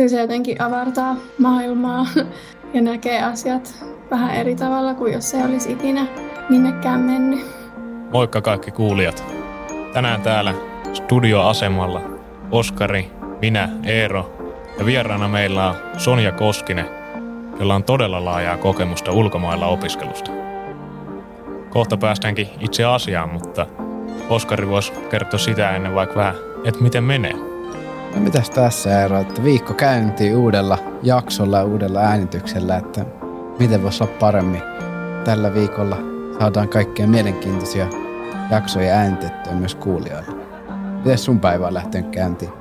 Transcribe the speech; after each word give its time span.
kyllä 0.00 0.10
se 0.10 0.20
jotenkin 0.20 0.62
avartaa 0.62 1.16
maailmaa 1.38 2.06
ja 2.74 2.80
näkee 2.80 3.22
asiat 3.22 3.84
vähän 4.10 4.34
eri 4.34 4.56
tavalla 4.56 4.94
kuin 4.94 5.12
jos 5.12 5.34
ei 5.34 5.42
olisi 5.42 5.72
ikinä 5.72 6.06
minnekään 6.48 7.00
mennyt. 7.00 7.46
Moikka 8.12 8.40
kaikki 8.40 8.70
kuulijat. 8.70 9.24
Tänään 9.92 10.22
täällä 10.22 10.54
studioasemalla 10.92 12.00
Oskari, 12.50 13.10
minä, 13.40 13.68
Eero 13.84 14.32
ja 14.78 14.86
vieraana 14.86 15.28
meillä 15.28 15.68
on 15.68 15.76
Sonja 15.96 16.32
Koskinen, 16.32 16.86
jolla 17.58 17.74
on 17.74 17.84
todella 17.84 18.24
laajaa 18.24 18.56
kokemusta 18.56 19.12
ulkomailla 19.12 19.66
opiskelusta. 19.66 20.30
Kohta 21.70 21.96
päästäänkin 21.96 22.48
itse 22.60 22.84
asiaan, 22.84 23.28
mutta 23.28 23.66
Oskari 24.28 24.68
voisi 24.68 24.92
kertoa 25.10 25.38
sitä 25.38 25.70
ennen 25.70 25.94
vaikka 25.94 26.16
vähän, 26.16 26.34
että 26.64 26.82
miten 26.82 27.04
menee. 27.04 27.49
No 28.14 28.20
mitäs 28.20 28.50
tässä 28.50 29.00
Eero, 29.00 29.20
että 29.20 29.44
viikko 29.44 29.74
käyntiin 29.74 30.36
uudella 30.36 30.78
jaksolla 31.02 31.56
ja 31.56 31.64
uudella 31.64 32.00
äänityksellä, 32.00 32.76
että 32.76 33.04
miten 33.58 33.82
voisi 33.82 34.04
olla 34.04 34.14
paremmin 34.20 34.62
tällä 35.24 35.54
viikolla 35.54 35.96
saadaan 36.38 36.68
kaikkea 36.68 37.06
mielenkiintoisia 37.06 37.86
jaksoja 38.50 38.94
äänitettyä 38.94 39.52
myös 39.52 39.74
kuulijoille. 39.74 40.32
Miten 40.96 41.18
sun 41.18 41.40
päivä 41.40 41.66
on 41.66 41.74
lähtenyt 41.74 42.10
käyntiin? 42.10 42.52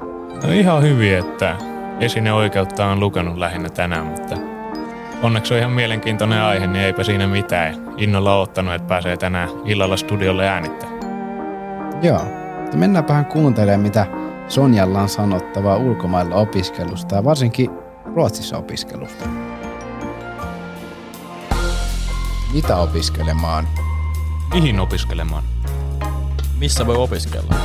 No 0.43 0.51
ihan 0.51 0.83
hyvin, 0.83 1.17
että 1.17 1.55
esineoikeutta 1.99 2.85
on 2.85 2.99
lukenut 2.99 3.37
lähinnä 3.37 3.69
tänään, 3.69 4.05
mutta 4.05 4.35
onneksi 5.23 5.53
on 5.53 5.59
ihan 5.59 5.71
mielenkiintoinen 5.71 6.41
aihe, 6.41 6.67
niin 6.67 6.85
eipä 6.85 7.03
siinä 7.03 7.27
mitään. 7.27 7.75
Innolla 7.97 8.39
ottanut, 8.39 8.73
että 8.73 8.87
pääsee 8.87 9.17
tänään 9.17 9.49
illalla 9.65 9.97
studiolle 9.97 10.47
äänittämään. 10.47 10.99
Joo, 12.01 12.21
mutta 12.61 12.77
mennäänpähän 12.77 13.25
kuuntelemaan, 13.25 13.81
mitä 13.81 14.05
Sonjalla 14.49 15.01
on 15.01 15.09
sanottavaa 15.09 15.77
ulkomailla 15.77 16.35
opiskelusta 16.35 17.15
ja 17.15 17.23
varsinkin 17.23 17.69
Ruotsissa 18.05 18.57
opiskelusta. 18.57 19.25
Mitä 22.53 22.77
opiskelemaan? 22.77 23.67
Mihin 24.53 24.79
opiskelemaan? 24.79 25.43
Missä 26.59 26.87
voi 26.87 26.95
opiskella? 26.95 27.55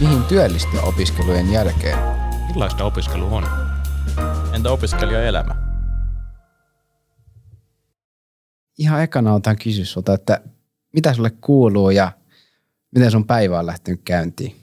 Mihin 0.00 0.22
työllistyä 0.24 0.82
opiskelujen 0.82 1.52
jälkeen? 1.52 1.98
Millaista 2.48 2.84
opiskelu 2.84 3.34
on? 3.34 3.46
Entä 4.54 4.70
opiskelijaelämä? 4.70 5.54
Ihan 8.78 9.02
ekana 9.02 9.34
otan 9.34 9.56
kysyä 9.56 9.84
sulta, 9.84 10.14
että 10.14 10.40
mitä 10.94 11.14
sulle 11.14 11.30
kuuluu 11.30 11.90
ja 11.90 12.12
miten 12.94 13.10
sun 13.10 13.26
päivä 13.26 13.58
on 13.58 13.66
lähtenyt 13.66 14.00
käyntiin? 14.04 14.59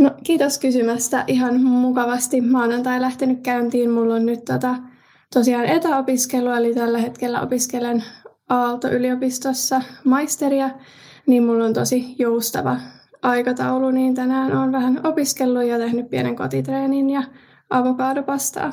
No, 0.00 0.10
kiitos 0.24 0.58
kysymästä. 0.58 1.24
Ihan 1.26 1.60
mukavasti 1.60 2.40
maanantai 2.40 3.00
lähtenyt 3.00 3.40
käyntiin. 3.42 3.90
Mulla 3.90 4.14
on 4.14 4.26
nyt 4.26 4.44
tota, 4.44 4.76
tosiaan 5.34 5.64
etäopiskelu, 5.64 6.50
eli 6.50 6.74
tällä 6.74 6.98
hetkellä 6.98 7.40
opiskelen 7.40 8.04
Aalto-yliopistossa 8.48 9.82
maisteria, 10.04 10.70
niin 11.26 11.42
mulla 11.42 11.64
on 11.64 11.72
tosi 11.72 12.14
joustava 12.18 12.76
aikataulu, 13.22 13.90
niin 13.90 14.14
tänään 14.14 14.56
on 14.56 14.72
vähän 14.72 15.06
opiskellut 15.06 15.64
ja 15.64 15.78
tehnyt 15.78 16.10
pienen 16.10 16.36
kotitreenin 16.36 17.10
ja 17.10 17.22
avokadopastaa. 17.70 18.72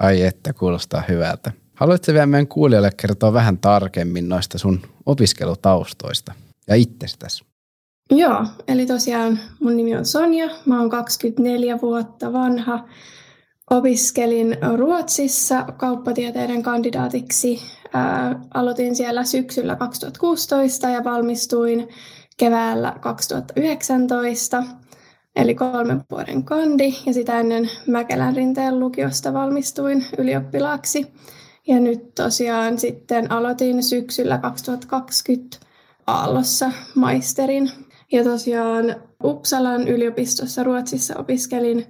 Ai 0.00 0.22
että, 0.22 0.52
kuulostaa 0.52 1.02
hyvältä. 1.08 1.52
Haluatko 1.74 2.12
vielä 2.12 2.26
meidän 2.26 2.48
kuulijoille 2.48 2.90
kertoa 2.96 3.32
vähän 3.32 3.58
tarkemmin 3.58 4.28
noista 4.28 4.58
sun 4.58 4.80
opiskelutaustoista 5.06 6.32
ja 6.68 6.74
itsestäsi? 6.74 7.44
Joo, 8.10 8.44
eli 8.68 8.86
tosiaan 8.86 9.38
mun 9.60 9.76
nimi 9.76 9.96
on 9.96 10.06
Sonja, 10.06 10.50
mä 10.66 10.80
oon 10.80 10.90
24 10.90 11.78
vuotta 11.82 12.32
vanha. 12.32 12.84
Opiskelin 13.70 14.56
Ruotsissa 14.76 15.62
kauppatieteiden 15.62 16.62
kandidaatiksi. 16.62 17.62
Ää, 17.92 18.40
aloitin 18.54 18.96
siellä 18.96 19.24
syksyllä 19.24 19.76
2016 19.76 20.88
ja 20.88 21.04
valmistuin 21.04 21.88
keväällä 22.36 22.96
2019, 23.00 24.64
eli 25.36 25.54
kolmen 25.54 26.00
vuoden 26.10 26.44
kandi. 26.44 26.94
Ja 27.06 27.14
sitä 27.14 27.40
ennen 27.40 27.70
Mäkelän 27.86 28.36
rinteen 28.36 28.80
lukiosta 28.80 29.32
valmistuin 29.32 30.06
ylioppilaaksi. 30.18 31.06
Ja 31.66 31.80
nyt 31.80 32.14
tosiaan 32.14 32.78
sitten 32.78 33.32
aloitin 33.32 33.82
syksyllä 33.82 34.38
2020 34.38 35.66
Aallossa 36.06 36.72
maisterin 36.94 37.70
ja 38.12 38.24
tosiaan 38.24 38.96
Uppsalan 39.24 39.88
yliopistossa 39.88 40.64
Ruotsissa 40.64 41.14
opiskelin 41.18 41.86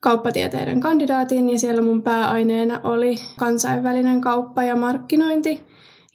kauppatieteiden 0.00 0.80
kandidaatin 0.80 1.50
ja 1.50 1.58
siellä 1.58 1.82
mun 1.82 2.02
pääaineena 2.02 2.80
oli 2.84 3.14
kansainvälinen 3.38 4.20
kauppa 4.20 4.62
ja 4.62 4.76
markkinointi. 4.76 5.60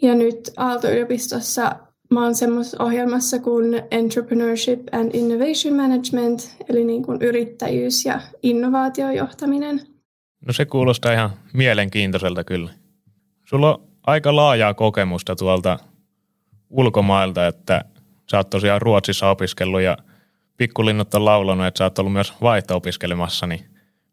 Ja 0.02 0.16
nyt 0.16 0.52
Aalto-yliopistossa 0.58 1.76
mä 2.12 2.24
oon 2.24 2.36
semmoisessa 2.36 2.84
ohjelmassa 2.84 3.40
kuin 3.40 3.82
Entrepreneurship 3.92 4.80
and 4.92 5.12
Innovation 5.14 5.76
Management, 5.76 6.56
eli 6.70 6.84
niin 6.84 7.04
kuin 7.04 7.22
yrittäjyys 7.22 8.06
ja 8.06 8.22
innovaatiojohtaminen. 8.44 9.82
No 10.46 10.54
se 10.54 10.66
kuulostaa 10.66 11.14
ihan 11.14 11.30
mielenkiintoiselta 11.54 12.44
kyllä. 12.44 12.70
Sulla 13.46 13.76
on 13.76 13.84
aika 14.08 14.36
laajaa 14.36 14.74
kokemusta 14.74 15.36
tuolta 15.36 15.80
ulkomailta, 16.70 17.48
että 17.48 17.86
sä 18.32 18.38
oot 18.38 18.50
tosiaan 18.50 18.82
Ruotsissa 18.82 19.30
opiskellut 19.30 19.82
ja 19.82 19.98
pikkulinnut 20.58 21.14
on 21.14 21.26
laulanut, 21.26 21.68
että 21.68 21.78
sä 21.78 21.84
oot 21.84 22.00
ollut 22.00 22.14
myös 22.14 22.34
vaihto-opiskelemassa, 22.42 23.48
niin 23.48 23.66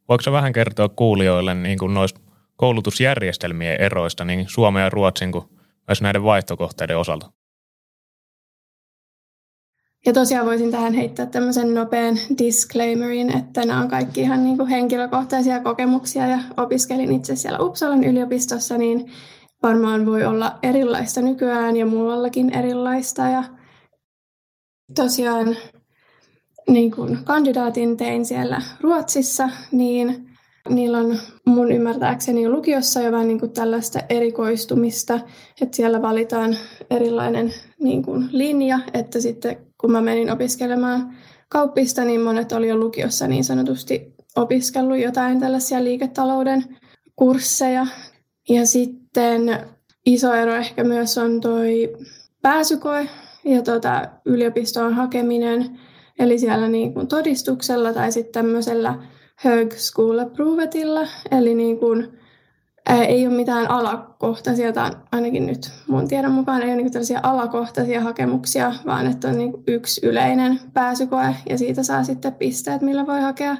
voiko 0.08 0.22
sä 0.22 0.32
vähän 0.32 0.52
kertoa 0.52 0.88
kuulijoille 0.88 1.54
niin 1.54 1.78
kuin 1.78 1.94
noista 1.94 2.20
koulutusjärjestelmien 2.56 3.80
eroista 3.80 4.24
niin 4.24 4.48
Suomen 4.48 4.82
ja 4.82 4.90
Ruotsin 4.90 5.32
kuin 5.32 5.44
myös 5.88 6.02
näiden 6.02 6.24
vaihtokohteiden 6.24 6.98
osalta? 6.98 7.30
Ja 10.06 10.12
tosiaan 10.12 10.46
voisin 10.46 10.70
tähän 10.70 10.92
heittää 10.92 11.26
tämmöisen 11.26 11.74
nopean 11.74 12.16
disclaimerin, 12.38 13.36
että 13.36 13.66
nämä 13.66 13.80
on 13.80 13.88
kaikki 13.88 14.20
ihan 14.20 14.44
niin 14.44 14.56
kuin 14.56 14.68
henkilökohtaisia 14.68 15.60
kokemuksia 15.60 16.26
ja 16.26 16.38
opiskelin 16.56 17.12
itse 17.12 17.36
siellä 17.36 17.58
Uppsalan 17.58 18.04
yliopistossa, 18.04 18.78
niin 18.78 19.12
varmaan 19.62 20.06
voi 20.06 20.24
olla 20.24 20.58
erilaista 20.62 21.20
nykyään 21.20 21.76
ja 21.76 21.86
muuallakin 21.86 22.50
erilaista. 22.50 23.22
Ja 23.22 23.44
tosiaan 24.94 25.56
niin 26.68 26.90
kun 26.90 27.18
kandidaatin 27.24 27.96
tein 27.96 28.26
siellä 28.26 28.62
Ruotsissa, 28.80 29.48
niin 29.72 30.28
niillä 30.68 30.98
on 30.98 31.18
mun 31.46 31.72
ymmärtääkseni 31.72 32.48
lukiossa 32.48 33.00
jo 33.00 33.12
vähän 33.12 33.28
niin 33.28 33.40
kuin 33.40 33.52
tällaista 33.52 34.00
erikoistumista, 34.08 35.20
että 35.60 35.76
siellä 35.76 36.02
valitaan 36.02 36.56
erilainen 36.90 37.54
niin 37.80 38.02
kuin 38.02 38.28
linja, 38.32 38.78
että 38.94 39.20
sitten 39.20 39.56
kun 39.80 39.92
mä 39.92 40.00
menin 40.00 40.30
opiskelemaan 40.30 41.16
kauppista, 41.48 42.04
niin 42.04 42.20
monet 42.20 42.52
oli 42.52 42.68
jo 42.68 42.76
lukiossa 42.76 43.26
niin 43.26 43.44
sanotusti 43.44 44.14
opiskellut 44.36 44.98
jotain 44.98 45.40
tällaisia 45.40 45.84
liiketalouden 45.84 46.64
kursseja. 47.16 47.86
Ja 48.48 48.66
sitten 48.66 49.60
iso 50.06 50.34
ero 50.34 50.54
ehkä 50.54 50.84
myös 50.84 51.18
on 51.18 51.40
toi 51.40 51.96
pääsykoe, 52.42 53.08
ja 53.44 53.62
tota, 53.62 54.08
yliopistoon 54.24 54.94
hakeminen, 54.94 55.78
eli 56.18 56.38
siellä 56.38 56.68
niin 56.68 56.94
kuin 56.94 57.06
todistuksella 57.06 57.92
tai 57.92 58.12
sitten 58.12 58.32
tämmöisellä 58.32 58.94
Hög 59.36 59.72
School 59.72 60.18
Approvetilla, 60.18 61.08
eli 61.30 61.54
niin 61.54 61.78
kuin, 61.78 62.18
ää, 62.86 63.04
ei 63.04 63.26
ole 63.26 63.36
mitään 63.36 63.70
alakohtaisia, 63.70 64.72
tai 64.72 64.90
ainakin 65.12 65.46
nyt 65.46 65.70
mun 65.86 66.08
tiedon 66.08 66.32
mukaan 66.32 66.62
ei 66.62 66.68
ole 66.68 66.76
niin 66.76 66.92
tällaisia 66.92 67.20
alakohtaisia 67.22 68.00
hakemuksia, 68.00 68.74
vaan 68.86 69.06
että 69.06 69.28
on 69.28 69.38
niin 69.38 69.52
kuin 69.52 69.64
yksi 69.66 70.06
yleinen 70.06 70.60
pääsykoe 70.72 71.34
ja 71.50 71.58
siitä 71.58 71.82
saa 71.82 72.04
sitten 72.04 72.34
pisteet, 72.34 72.82
millä 72.82 73.06
voi 73.06 73.20
hakea 73.20 73.56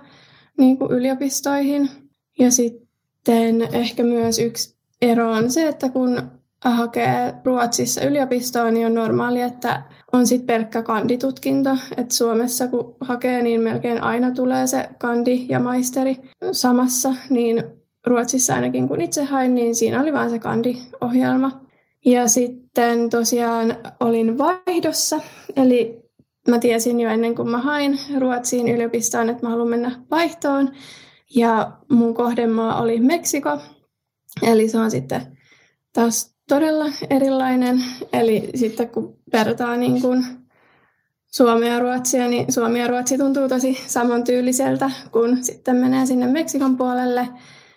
niin 0.59 0.79
kuin 0.79 0.93
yliopistoihin. 0.93 1.91
Ja 2.39 2.51
sitten 2.51 3.63
ehkä 3.73 4.03
myös 4.03 4.39
yksi 4.39 4.77
ero 5.03 5.33
on 5.33 5.51
se, 5.51 5.69
että 5.69 5.89
kun 5.89 6.23
hakee 6.71 7.35
Ruotsissa 7.45 8.05
yliopistoon, 8.05 8.75
niin 8.75 8.87
on 8.87 8.95
normaali, 8.95 9.41
että 9.41 9.83
on 10.13 10.27
sitten 10.27 10.47
pelkkä 10.47 10.83
kanditutkinto. 10.83 11.71
Et 11.97 12.11
Suomessa 12.11 12.69
kun 12.69 12.97
hakee, 13.01 13.43
niin 13.43 13.61
melkein 13.61 14.03
aina 14.03 14.31
tulee 14.31 14.67
se 14.67 14.89
kandi 14.99 15.47
ja 15.49 15.61
maisteri 15.61 16.17
samassa, 16.53 17.15
niin 17.31 17.65
Ruotsissa 18.07 18.55
ainakin 18.55 18.89
kun 18.89 19.01
itse 19.01 19.25
hain, 19.25 19.55
niin 19.55 19.75
siinä 19.75 20.01
oli 20.01 20.13
vain 20.13 20.31
se 20.31 20.39
kandi-ohjelma. 20.39 21.61
Ja 22.05 22.29
sitten 22.29 23.11
tosiaan 23.11 23.77
olin 24.01 24.39
vaihdossa, 24.39 25.21
eli 25.57 26.03
mä 26.49 26.59
tiesin 26.59 27.01
jo 27.01 27.11
ennen 27.11 27.35
kuin 27.35 27.51
mä 27.51 27.59
hain 27.59 27.99
Ruotsiin 28.19 28.69
yliopistoon, 28.69 29.31
että 29.31 29.43
mä 29.43 29.51
haluan 29.51 29.69
mennä 29.69 30.01
vaihtoon. 30.11 30.71
Ja 31.37 31.73
mun 31.91 32.15
kohdemaa 32.15 32.83
oli 32.83 33.01
Meksiko, 33.01 33.59
eli 34.43 34.69
se 34.69 34.79
on 34.79 34.91
sitten 34.91 35.39
taas 35.93 36.34
todella 36.49 36.87
erilainen. 37.11 37.85
Eli 38.13 38.51
sitten 38.55 38.89
kun 38.89 39.19
vertaa 39.33 39.77
niin 39.77 40.01
kuin 40.01 40.25
Suomea 41.27 41.73
ja 41.73 41.79
Ruotsia, 41.79 42.29
niin 42.29 42.53
Suomi 42.53 42.81
ja 42.81 42.87
Ruotsi 42.87 43.19
tuntuu 43.19 43.49
tosi 43.49 43.79
samantyyliseltä, 43.87 44.91
kun 45.13 45.45
sitten 45.45 45.77
menee 45.77 46.07
sinne 46.07 46.27
Meksikon 46.27 46.77
puolelle. 46.77 47.29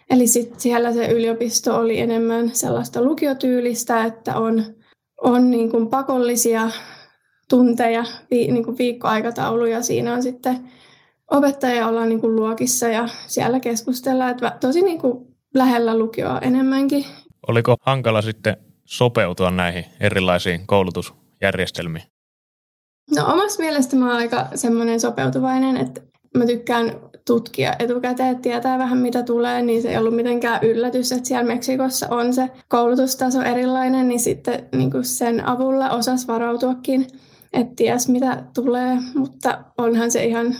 Eli 0.09 0.27
sitten 0.27 0.59
siellä 0.59 0.93
se 0.93 1.07
yliopisto 1.07 1.77
oli 1.77 1.99
enemmän 1.99 2.49
sellaista 2.53 3.01
lukiotyylistä, 3.01 4.03
että 4.03 4.35
on, 4.35 4.63
on 5.21 5.51
niin 5.51 5.71
kuin 5.71 5.87
pakollisia 5.87 6.69
tunteja, 7.49 8.05
vi, 8.31 8.51
niin 8.51 8.65
kuin 8.65 8.77
viikkoaikatauluja. 8.77 9.81
Siinä 9.81 10.13
on 10.13 10.23
sitten 10.23 10.57
opettaja 11.31 11.87
ollaan 11.87 12.09
niin 12.09 12.21
kuin 12.21 12.35
luokissa 12.35 12.87
ja 12.87 13.07
siellä 13.27 13.59
keskustellaan, 13.59 14.31
että 14.31 14.57
tosi 14.59 14.81
niin 14.81 14.99
kuin 14.99 15.27
lähellä 15.53 15.97
lukioa 15.97 16.39
enemmänkin. 16.39 17.05
Oliko 17.47 17.75
hankala 17.81 18.21
sitten 18.21 18.57
sopeutua 18.85 19.51
näihin 19.51 19.85
erilaisiin 19.99 20.67
koulutusjärjestelmiin? 20.67 22.03
No 23.15 23.25
omasta 23.33 23.63
mielestä 23.63 23.95
mä 23.95 24.07
oon 24.07 24.17
aika 24.17 24.47
semmoinen 24.55 24.99
sopeutuvainen, 24.99 25.77
että 25.77 26.01
mä 26.37 26.45
tykkään 26.45 26.91
tutkia 27.27 27.73
etukäteen, 27.79 28.29
että 28.29 28.41
tietää 28.41 28.77
vähän 28.77 28.97
mitä 28.97 29.23
tulee, 29.23 29.61
niin 29.61 29.81
se 29.81 29.89
ei 29.89 29.97
ollut 29.97 30.15
mitenkään 30.15 30.63
yllätys, 30.63 31.11
että 31.11 31.27
siellä 31.27 31.47
Meksikossa 31.47 32.07
on 32.09 32.33
se 32.33 32.49
koulutustaso 32.67 33.41
erilainen, 33.41 34.07
niin 34.07 34.19
sitten 34.19 34.67
niin 34.75 34.91
kuin 34.91 35.05
sen 35.05 35.47
avulla 35.47 35.89
osas 35.89 36.27
varautuakin, 36.27 37.07
että 37.53 37.73
ties 37.75 38.07
mitä 38.07 38.43
tulee, 38.53 38.97
mutta 39.15 39.63
onhan 39.77 40.11
se 40.11 40.25
ihan 40.25 40.55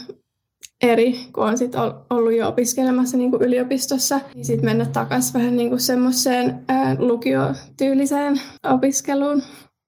eri, 0.82 1.20
kun 1.34 1.44
on 1.44 1.58
sit 1.58 1.72
ollut 2.10 2.34
jo 2.34 2.48
opiskelemassa 2.48 3.18
niin 3.18 3.32
kuin 3.32 3.42
yliopistossa, 3.42 4.20
niin 4.36 4.46
sitten 4.46 4.66
mennä 4.66 4.86
takaisin 4.86 5.34
vähän 5.34 5.58
niin 5.58 5.70
kuin 5.70 5.80
semmoiseen 5.80 6.66
lukiotyyliseen 6.98 8.42
opiskeluun. 8.64 9.44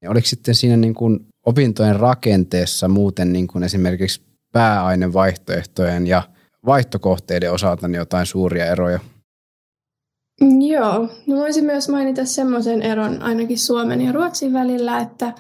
Oliko 0.08 0.28
sitten 0.28 0.56
siinä 0.56 0.78
niin 0.78 0.94
kuin 0.94 1.20
opintojen 1.46 1.96
rakenteessa 1.96 2.88
muuten 2.88 3.34
niin 3.34 3.48
kuin 3.48 3.64
esimerkiksi 3.64 4.22
pääainevaihtoehtojen 4.54 6.08
ja 6.08 6.24
vaihtokohteiden 6.66 7.52
osalta 7.52 7.88
niin 7.88 8.00
jotain 8.00 8.26
suuria 8.26 8.66
eroja? 8.66 9.00
Joo, 10.68 11.10
no 11.28 11.36
voisin 11.36 11.66
myös 11.66 11.90
mainita 11.90 12.26
semmoisen 12.26 12.82
eron 12.82 13.22
ainakin 13.22 13.60
Suomen 13.60 14.02
ja 14.02 14.12
Ruotsin 14.12 14.54
välillä, 14.54 15.00
että 15.00 15.34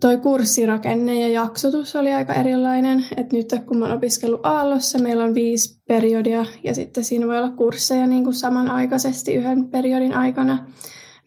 toi 0.00 0.16
kurssirakenne 0.16 1.20
ja 1.20 1.28
jaksotus 1.28 1.96
oli 1.96 2.12
aika 2.12 2.34
erilainen. 2.34 3.04
Et 3.16 3.32
nyt 3.32 3.48
kun 3.66 3.78
mä 3.78 3.84
oon 3.84 3.96
opiskellut 3.96 4.40
Aallossa, 4.42 4.98
meillä 4.98 5.24
on 5.24 5.34
viisi 5.34 5.80
periodia 5.88 6.46
ja 6.64 6.74
sitten 6.74 7.04
siinä 7.04 7.26
voi 7.26 7.38
olla 7.38 7.50
kursseja 7.50 8.06
niin 8.06 8.24
kuin 8.24 8.34
samanaikaisesti 8.34 9.34
yhden 9.34 9.68
periodin 9.68 10.14
aikana. 10.14 10.66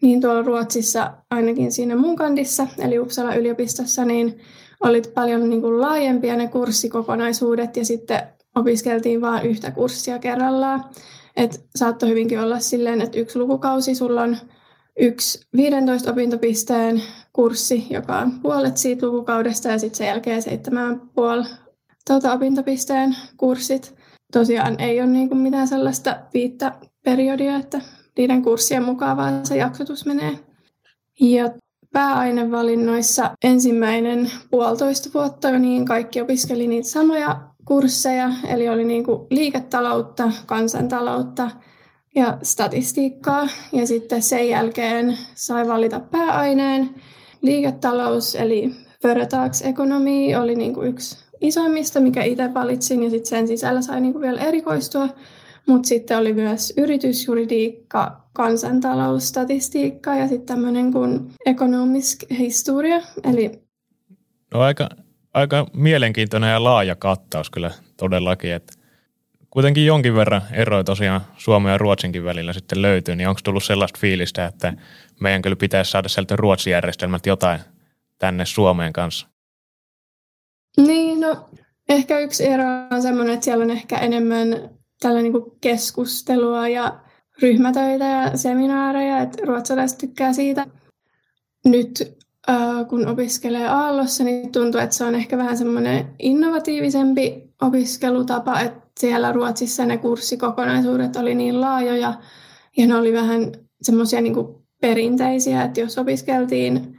Niin 0.02 0.20
tuolla 0.20 0.42
Ruotsissa, 0.42 1.12
ainakin 1.30 1.72
siinä 1.72 1.96
mun 1.96 2.16
kandissa, 2.16 2.66
eli 2.78 2.98
Uppsala 2.98 3.34
yliopistossa, 3.34 4.04
niin 4.04 4.38
oli 4.80 5.02
paljon 5.14 5.50
niin 5.50 5.60
kuin 5.60 5.80
laajempia 5.80 6.36
ne 6.36 6.48
kurssikokonaisuudet 6.48 7.76
ja 7.76 7.84
sitten 7.84 8.22
opiskeltiin 8.56 9.20
vain 9.20 9.46
yhtä 9.46 9.70
kurssia 9.70 10.18
kerrallaan. 10.18 10.84
Et 11.36 11.64
saattoi 11.76 12.08
hyvinkin 12.08 12.40
olla 12.40 12.58
silleen, 12.58 13.00
että 13.00 13.18
yksi 13.18 13.38
lukukausi 13.38 13.94
sulla 13.94 14.22
on 14.22 14.36
yksi 14.98 15.46
15 15.56 16.10
opintopisteen 16.10 17.02
kurssi, 17.32 17.86
joka 17.90 18.18
on 18.18 18.40
puolet 18.40 18.76
siitä 18.76 19.06
lukukaudesta 19.06 19.68
ja 19.68 19.78
sitten 19.78 19.98
sen 19.98 20.06
jälkeen 20.06 20.42
seitsemän 20.42 21.00
puoli 21.14 21.44
tuota 22.06 22.32
opintopisteen 22.32 23.16
kurssit. 23.36 23.94
Tosiaan 24.32 24.80
ei 24.80 25.00
ole 25.00 25.08
niin 25.08 25.28
kuin 25.28 25.38
mitään 25.38 25.68
sellaista 25.68 26.16
viittä 26.34 26.72
periodia, 27.04 27.56
että 27.56 27.80
niiden 28.18 28.42
kurssien 28.42 28.84
mukaan 28.84 29.16
vaan 29.16 29.46
se 29.46 29.56
jaksotus 29.56 30.06
menee. 30.06 30.38
Ja 31.20 31.50
pääainevalinnoissa 31.92 33.30
ensimmäinen 33.44 34.30
puolitoista 34.50 35.10
vuotta 35.14 35.58
niin 35.58 35.84
kaikki 35.84 36.20
opiskeli 36.20 36.66
niitä 36.66 36.88
samoja 36.88 37.40
kursseja, 37.64 38.30
eli 38.48 38.68
oli 38.68 38.84
niin 38.84 39.04
kuin 39.04 39.26
liiketaloutta, 39.30 40.32
kansantaloutta 40.46 41.50
ja 42.14 42.38
statistiikkaa. 42.42 43.48
Ja 43.72 43.86
sitten 43.86 44.22
sen 44.22 44.48
jälkeen 44.48 45.18
sai 45.34 45.68
valita 45.68 46.00
pääaineen. 46.00 46.94
Liiketalous 47.42 48.34
eli 48.34 48.70
företagsekonomi 49.02 50.36
oli 50.36 50.54
niin 50.54 50.74
kuin 50.74 50.88
yksi 50.88 51.18
isoimmista, 51.40 52.00
mikä 52.00 52.22
itse 52.22 52.54
valitsin, 52.54 53.02
ja 53.02 53.10
sitten 53.10 53.28
sen 53.28 53.48
sisällä 53.48 53.82
sai 53.82 54.00
niin 54.00 54.12
kuin 54.12 54.22
vielä 54.22 54.40
erikoistua. 54.40 55.08
Mutta 55.66 55.88
sitten 55.88 56.18
oli 56.18 56.32
myös 56.32 56.72
yritysjuridiikka, 56.76 58.22
kansantalous, 58.32 59.28
statistiikka 59.28 60.14
ja 60.14 60.28
sitten 60.28 60.46
tämmöinen 60.46 60.92
kuin 60.92 61.30
ekonomisk 61.46 62.22
historia. 62.30 63.00
Eli... 63.24 63.50
No 64.54 64.60
aika, 64.60 64.88
aika 65.34 65.66
mielenkiintoinen 65.74 66.50
ja 66.50 66.64
laaja 66.64 66.96
kattaus 66.96 67.50
kyllä 67.50 67.70
todellakin, 67.96 68.52
että 68.52 68.72
kuitenkin 69.52 69.86
jonkin 69.86 70.14
verran 70.14 70.42
eroja 70.52 70.84
tosiaan 70.84 71.20
Suomen 71.36 71.70
ja 71.70 71.78
Ruotsinkin 71.78 72.24
välillä 72.24 72.52
sitten 72.52 72.82
löytyy, 72.82 73.16
niin 73.16 73.28
onko 73.28 73.40
tullut 73.44 73.64
sellaista 73.64 73.98
fiilistä, 74.00 74.46
että 74.46 74.74
meidän 75.20 75.42
kyllä 75.42 75.56
pitäisi 75.56 75.90
saada 75.90 76.08
sieltä 76.08 76.36
Ruotsin 76.36 76.70
järjestelmältä 76.70 77.28
jotain 77.28 77.60
tänne 78.18 78.46
Suomeen 78.46 78.92
kanssa? 78.92 79.28
Niin, 80.76 81.20
no 81.20 81.48
ehkä 81.88 82.18
yksi 82.18 82.46
ero 82.46 82.64
on 82.90 83.02
semmoinen, 83.02 83.34
että 83.34 83.44
siellä 83.44 83.64
on 83.64 83.70
ehkä 83.70 83.98
enemmän 83.98 84.70
tällä 85.00 85.22
niin 85.22 85.32
kuin 85.32 85.44
keskustelua 85.60 86.68
ja 86.68 87.00
ryhmätöitä 87.42 88.04
ja 88.04 88.36
seminaareja, 88.36 89.18
että 89.18 89.42
ruotsalaiset 89.46 89.98
tykkää 89.98 90.32
siitä. 90.32 90.66
Nyt 91.64 92.16
äh, 92.50 92.88
kun 92.88 93.08
opiskelee 93.08 93.66
Aallossa, 93.66 94.24
niin 94.24 94.52
tuntuu, 94.52 94.80
että 94.80 94.96
se 94.96 95.04
on 95.04 95.14
ehkä 95.14 95.38
vähän 95.38 95.58
semmoinen 95.58 96.14
innovatiivisempi 96.18 97.41
opiskelutapa, 97.62 98.60
että 98.60 98.80
siellä 99.00 99.32
Ruotsissa 99.32 99.84
ne 99.84 99.98
kurssikokonaisuudet 99.98 101.16
oli 101.16 101.34
niin 101.34 101.60
laajoja 101.60 102.14
ja 102.76 102.86
ne 102.86 102.94
oli 102.94 103.12
vähän 103.12 103.52
semmoisia 103.82 104.20
niin 104.20 104.34
perinteisiä, 104.80 105.62
että 105.62 105.80
jos 105.80 105.98
opiskeltiin 105.98 106.98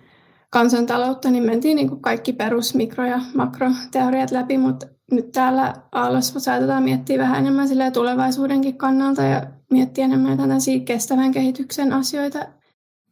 kansantaloutta, 0.50 1.30
niin 1.30 1.44
mentiin 1.44 1.76
niin 1.76 1.90
kuin 1.90 2.02
kaikki 2.02 2.34
perus 2.34 2.76
mikro- 2.76 3.06
ja 3.06 3.20
makroteoriat 3.36 4.32
läpi, 4.32 4.58
mutta 4.58 4.88
nyt 5.12 5.32
täällä 5.32 5.74
Aallossa 5.92 6.40
saatetaan 6.40 6.84
miettiä 6.84 7.18
vähän 7.18 7.40
enemmän 7.40 7.68
tulevaisuudenkin 7.94 8.78
kannalta 8.78 9.22
ja 9.22 9.44
miettiä 9.72 10.06
enemmän 10.06 10.38
tällaisia 10.38 10.80
kestävän 10.80 11.32
kehityksen 11.32 11.94
asioita. 11.94 12.40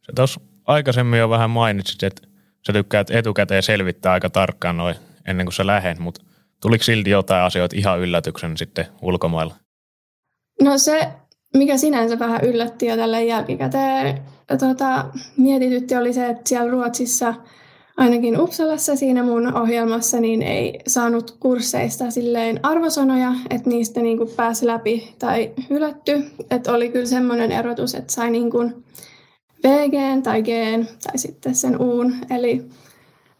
Se 0.02 0.12
tuossa 0.16 0.40
aikaisemmin 0.66 1.18
jo 1.18 1.28
vähän 1.30 1.50
mainitsit, 1.50 2.02
että 2.02 2.22
sä 2.66 2.72
tykkäät 2.72 3.10
etukäteen 3.10 3.62
selvittää 3.62 4.12
aika 4.12 4.30
tarkkaan 4.30 4.76
noin 4.76 4.94
ennen 5.26 5.46
kuin 5.46 5.54
sä 5.54 5.66
lähet, 5.66 5.98
mutta 5.98 6.22
tuliko 6.62 6.84
silti 6.84 7.10
jotain 7.10 7.42
asioita 7.42 7.76
ihan 7.76 8.00
yllätyksen 8.00 8.56
sitten 8.56 8.86
ulkomailla? 9.02 9.54
No 10.62 10.78
se, 10.78 11.08
mikä 11.56 11.76
sinänsä 11.76 12.18
vähän 12.18 12.44
yllätti 12.44 12.86
jo 12.86 12.96
tällä 12.96 13.20
jälkikäteen 13.20 14.22
tota, 14.58 15.04
mietitytti, 15.36 15.96
oli 15.96 16.12
se, 16.12 16.26
että 16.26 16.48
siellä 16.48 16.70
Ruotsissa– 16.70 17.34
ainakin 17.96 18.40
Uppsalassa 18.40 18.96
siinä 18.96 19.22
mun 19.22 19.54
ohjelmassa 19.56 20.20
niin 20.20 20.42
ei 20.42 20.78
saanut 20.86 21.36
kursseista 21.40 22.10
silleen 22.10 22.60
arvosanoja, 22.62 23.32
että 23.50 23.70
niistä 23.70 24.00
niin 24.00 24.18
kuin 24.18 24.30
pääsi 24.36 24.66
läpi 24.66 25.14
tai 25.18 25.52
hylätty. 25.70 26.24
Että 26.50 26.72
oli 26.72 26.88
kyllä 26.88 27.06
semmoinen 27.06 27.52
erotus, 27.52 27.94
että 27.94 28.12
sai 28.12 28.30
niin 28.30 28.50
kuin 28.50 28.84
VG 29.66 30.22
tai 30.22 30.42
G 30.42 30.48
tai 31.02 31.18
sitten 31.18 31.54
sen 31.54 31.80
Uun, 31.80 32.14
eli 32.30 32.64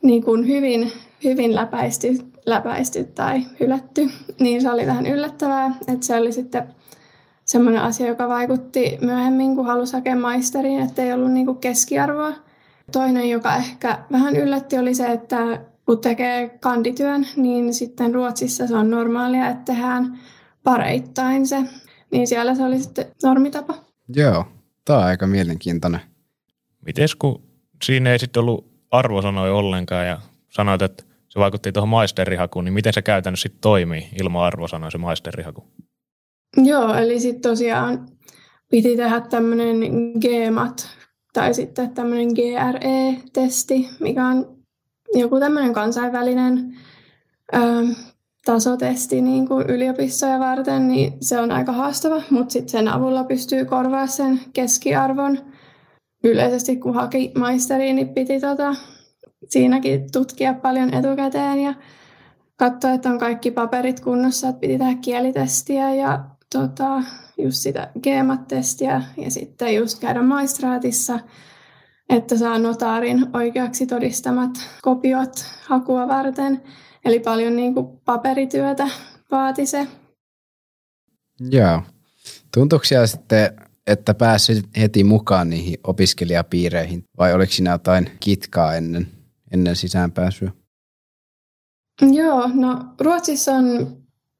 niin 0.02 0.24
kuin 0.24 0.48
hyvin, 0.48 0.92
hyvin 1.24 1.54
läpäisty, 1.54 2.18
läpäisty 2.46 3.04
tai 3.04 3.42
hylätty. 3.60 4.08
Niin 4.40 4.62
se 4.62 4.70
oli 4.70 4.86
vähän 4.86 5.06
yllättävää, 5.06 5.74
että 5.88 6.06
se 6.06 6.16
oli 6.16 6.32
sitten 6.32 6.74
semmoinen 7.44 7.82
asia, 7.82 8.06
joka 8.06 8.28
vaikutti 8.28 8.98
myöhemmin, 9.00 9.56
kun 9.56 9.66
halusi 9.66 9.92
hakea 9.92 10.16
maisteriin, 10.16 10.80
että 10.80 11.02
ei 11.02 11.12
ollut 11.12 11.32
niin 11.32 11.46
kuin 11.46 11.58
keskiarvoa 11.58 12.32
Toinen, 12.92 13.30
joka 13.30 13.56
ehkä 13.56 13.98
vähän 14.12 14.36
yllätti, 14.36 14.78
oli 14.78 14.94
se, 14.94 15.06
että 15.06 15.60
kun 15.86 16.00
tekee 16.00 16.48
kandityön, 16.48 17.26
niin 17.36 17.74
sitten 17.74 18.14
Ruotsissa 18.14 18.66
se 18.66 18.76
on 18.76 18.90
normaalia, 18.90 19.48
että 19.48 19.72
tehdään 19.72 20.18
pareittain 20.62 21.46
se. 21.46 21.62
Niin 22.10 22.26
siellä 22.26 22.54
se 22.54 22.62
oli 22.62 22.78
sitten 22.78 23.06
normitapa. 23.22 23.74
Joo, 24.08 24.44
tämä 24.84 24.98
on 24.98 25.04
aika 25.04 25.26
mielenkiintoinen. 25.26 26.00
Mites 26.86 27.14
kun 27.14 27.42
siinä 27.84 28.12
ei 28.12 28.18
sitten 28.18 28.40
ollut 28.40 28.72
arvosanoja 28.90 29.54
ollenkaan 29.54 30.06
ja 30.06 30.20
sanoit, 30.48 30.82
että 30.82 31.04
se 31.32 31.40
vaikutti 31.40 31.72
tuohon 31.72 31.88
maisterihakuun, 31.88 32.64
niin 32.64 32.72
miten 32.72 32.92
se 32.92 33.02
käytännössä 33.02 33.42
sitten 33.42 33.60
toimii 33.60 34.08
ilman 34.20 34.44
arvosanoja 34.44 34.90
se 34.90 34.98
maisterihaku? 34.98 35.64
Joo, 36.56 36.94
eli 36.94 37.20
sitten 37.20 37.42
tosiaan 37.42 38.08
piti 38.70 38.96
tehdä 38.96 39.20
tämmöinen 39.20 39.76
GMAT 40.20 40.88
tai 41.32 41.54
sitten 41.54 41.90
tämmöinen 41.90 42.28
GRE-testi, 42.28 43.88
mikä 44.00 44.26
on 44.26 44.56
joku 45.14 45.40
tämmöinen 45.40 45.72
kansainvälinen 45.72 46.76
ö, 47.54 47.58
tasotesti 48.44 49.20
niin 49.20 49.48
kuin 49.48 49.66
yliopistoja 49.70 50.38
varten, 50.38 50.88
niin 50.88 51.12
se 51.20 51.40
on 51.40 51.50
aika 51.50 51.72
haastava, 51.72 52.22
mutta 52.30 52.52
sitten 52.52 52.68
sen 52.68 52.88
avulla 52.88 53.24
pystyy 53.24 53.64
korvaamaan 53.64 54.08
sen 54.08 54.40
keskiarvon. 54.52 55.38
Yleisesti 56.24 56.76
kun 56.76 56.94
haki 56.94 57.32
maisteriin, 57.38 57.96
niin 57.96 58.08
piti 58.08 58.40
tota, 58.40 58.74
siinäkin 59.48 60.12
tutkia 60.12 60.54
paljon 60.54 60.94
etukäteen 60.94 61.60
ja 61.60 61.74
katsoa, 62.56 62.92
että 62.92 63.10
on 63.10 63.18
kaikki 63.18 63.50
paperit 63.50 64.00
kunnossa, 64.00 64.48
että 64.48 64.60
piti 64.60 64.78
tehdä 64.78 64.94
kielitestiä 64.94 65.94
ja 65.94 66.24
tota, 66.52 67.02
just 67.38 67.58
sitä 67.58 67.90
GMAT-testiä 68.02 69.02
ja 69.16 69.30
sitten 69.30 69.74
just 69.74 70.00
käydä 70.00 70.22
maistraatissa, 70.22 71.18
että 72.08 72.36
saa 72.36 72.58
notaarin 72.58 73.36
oikeaksi 73.36 73.86
todistamat 73.86 74.50
kopiot 74.82 75.44
hakua 75.66 76.08
varten. 76.08 76.62
Eli 77.04 77.20
paljon 77.20 77.56
niin 77.56 77.74
kuin 77.74 77.86
paperityötä 78.04 78.88
vaati 79.30 79.66
se. 79.66 79.86
Joo. 81.50 81.82
Tuntuuko 82.54 82.84
sitten, 83.04 83.50
että 83.86 84.14
pääsit 84.14 84.64
heti 84.76 85.04
mukaan 85.04 85.50
niihin 85.50 85.76
opiskelijapiireihin 85.84 87.04
vai 87.18 87.34
oliko 87.34 87.52
siinä 87.52 87.70
jotain 87.70 88.10
kitkaa 88.20 88.74
ennen, 88.74 89.06
ennen 89.52 89.76
sisäänpääsyä? 89.76 90.52
Joo, 92.12 92.50
no 92.54 92.78
Ruotsissa 93.00 93.52
on 93.52 93.96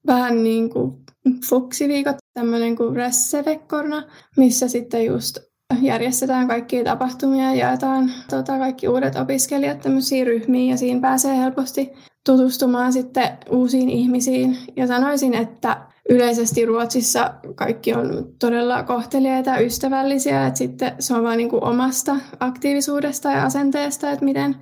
vähän 0.07 0.43
niin 0.43 0.71
kuin 0.71 1.03
fuksiviikot, 1.49 2.17
tämmöinen 2.35 2.77
kuin 2.77 2.97
Ressevekkorna, 2.97 4.03
missä 4.37 4.69
sitten 4.69 5.07
just 5.07 5.39
järjestetään 5.81 6.49
kaikkia 6.49 6.85
tapahtumia 6.85 7.45
ja 7.45 7.55
jaetaan 7.55 8.13
tota, 8.31 8.59
kaikki 8.59 8.89
uudet 8.89 9.17
opiskelijat 9.17 9.81
tämmöisiin 9.81 10.27
ryhmiin 10.27 10.71
ja 10.71 10.77
siinä 10.77 11.01
pääsee 11.01 11.37
helposti 11.37 11.93
tutustumaan 12.27 12.93
sitten 12.93 13.29
uusiin 13.51 13.91
ihmisiin. 13.91 14.59
Ja 14.77 14.87
sanoisin, 14.87 15.35
että 15.35 15.87
yleisesti 16.09 16.65
Ruotsissa 16.67 17.35
kaikki 17.55 17.95
on 17.95 18.35
todella 18.39 18.83
kohteliaita 18.83 19.51
ja 19.51 19.61
ystävällisiä, 19.61 20.47
että 20.47 20.59
sitten 20.59 20.95
se 20.99 21.15
on 21.15 21.23
vain 21.23 21.37
niin 21.37 21.51
kuin 21.51 21.65
omasta 21.65 22.17
aktiivisuudesta 22.41 23.31
ja 23.31 23.45
asenteesta, 23.45 24.11
että 24.11 24.25
miten, 24.25 24.57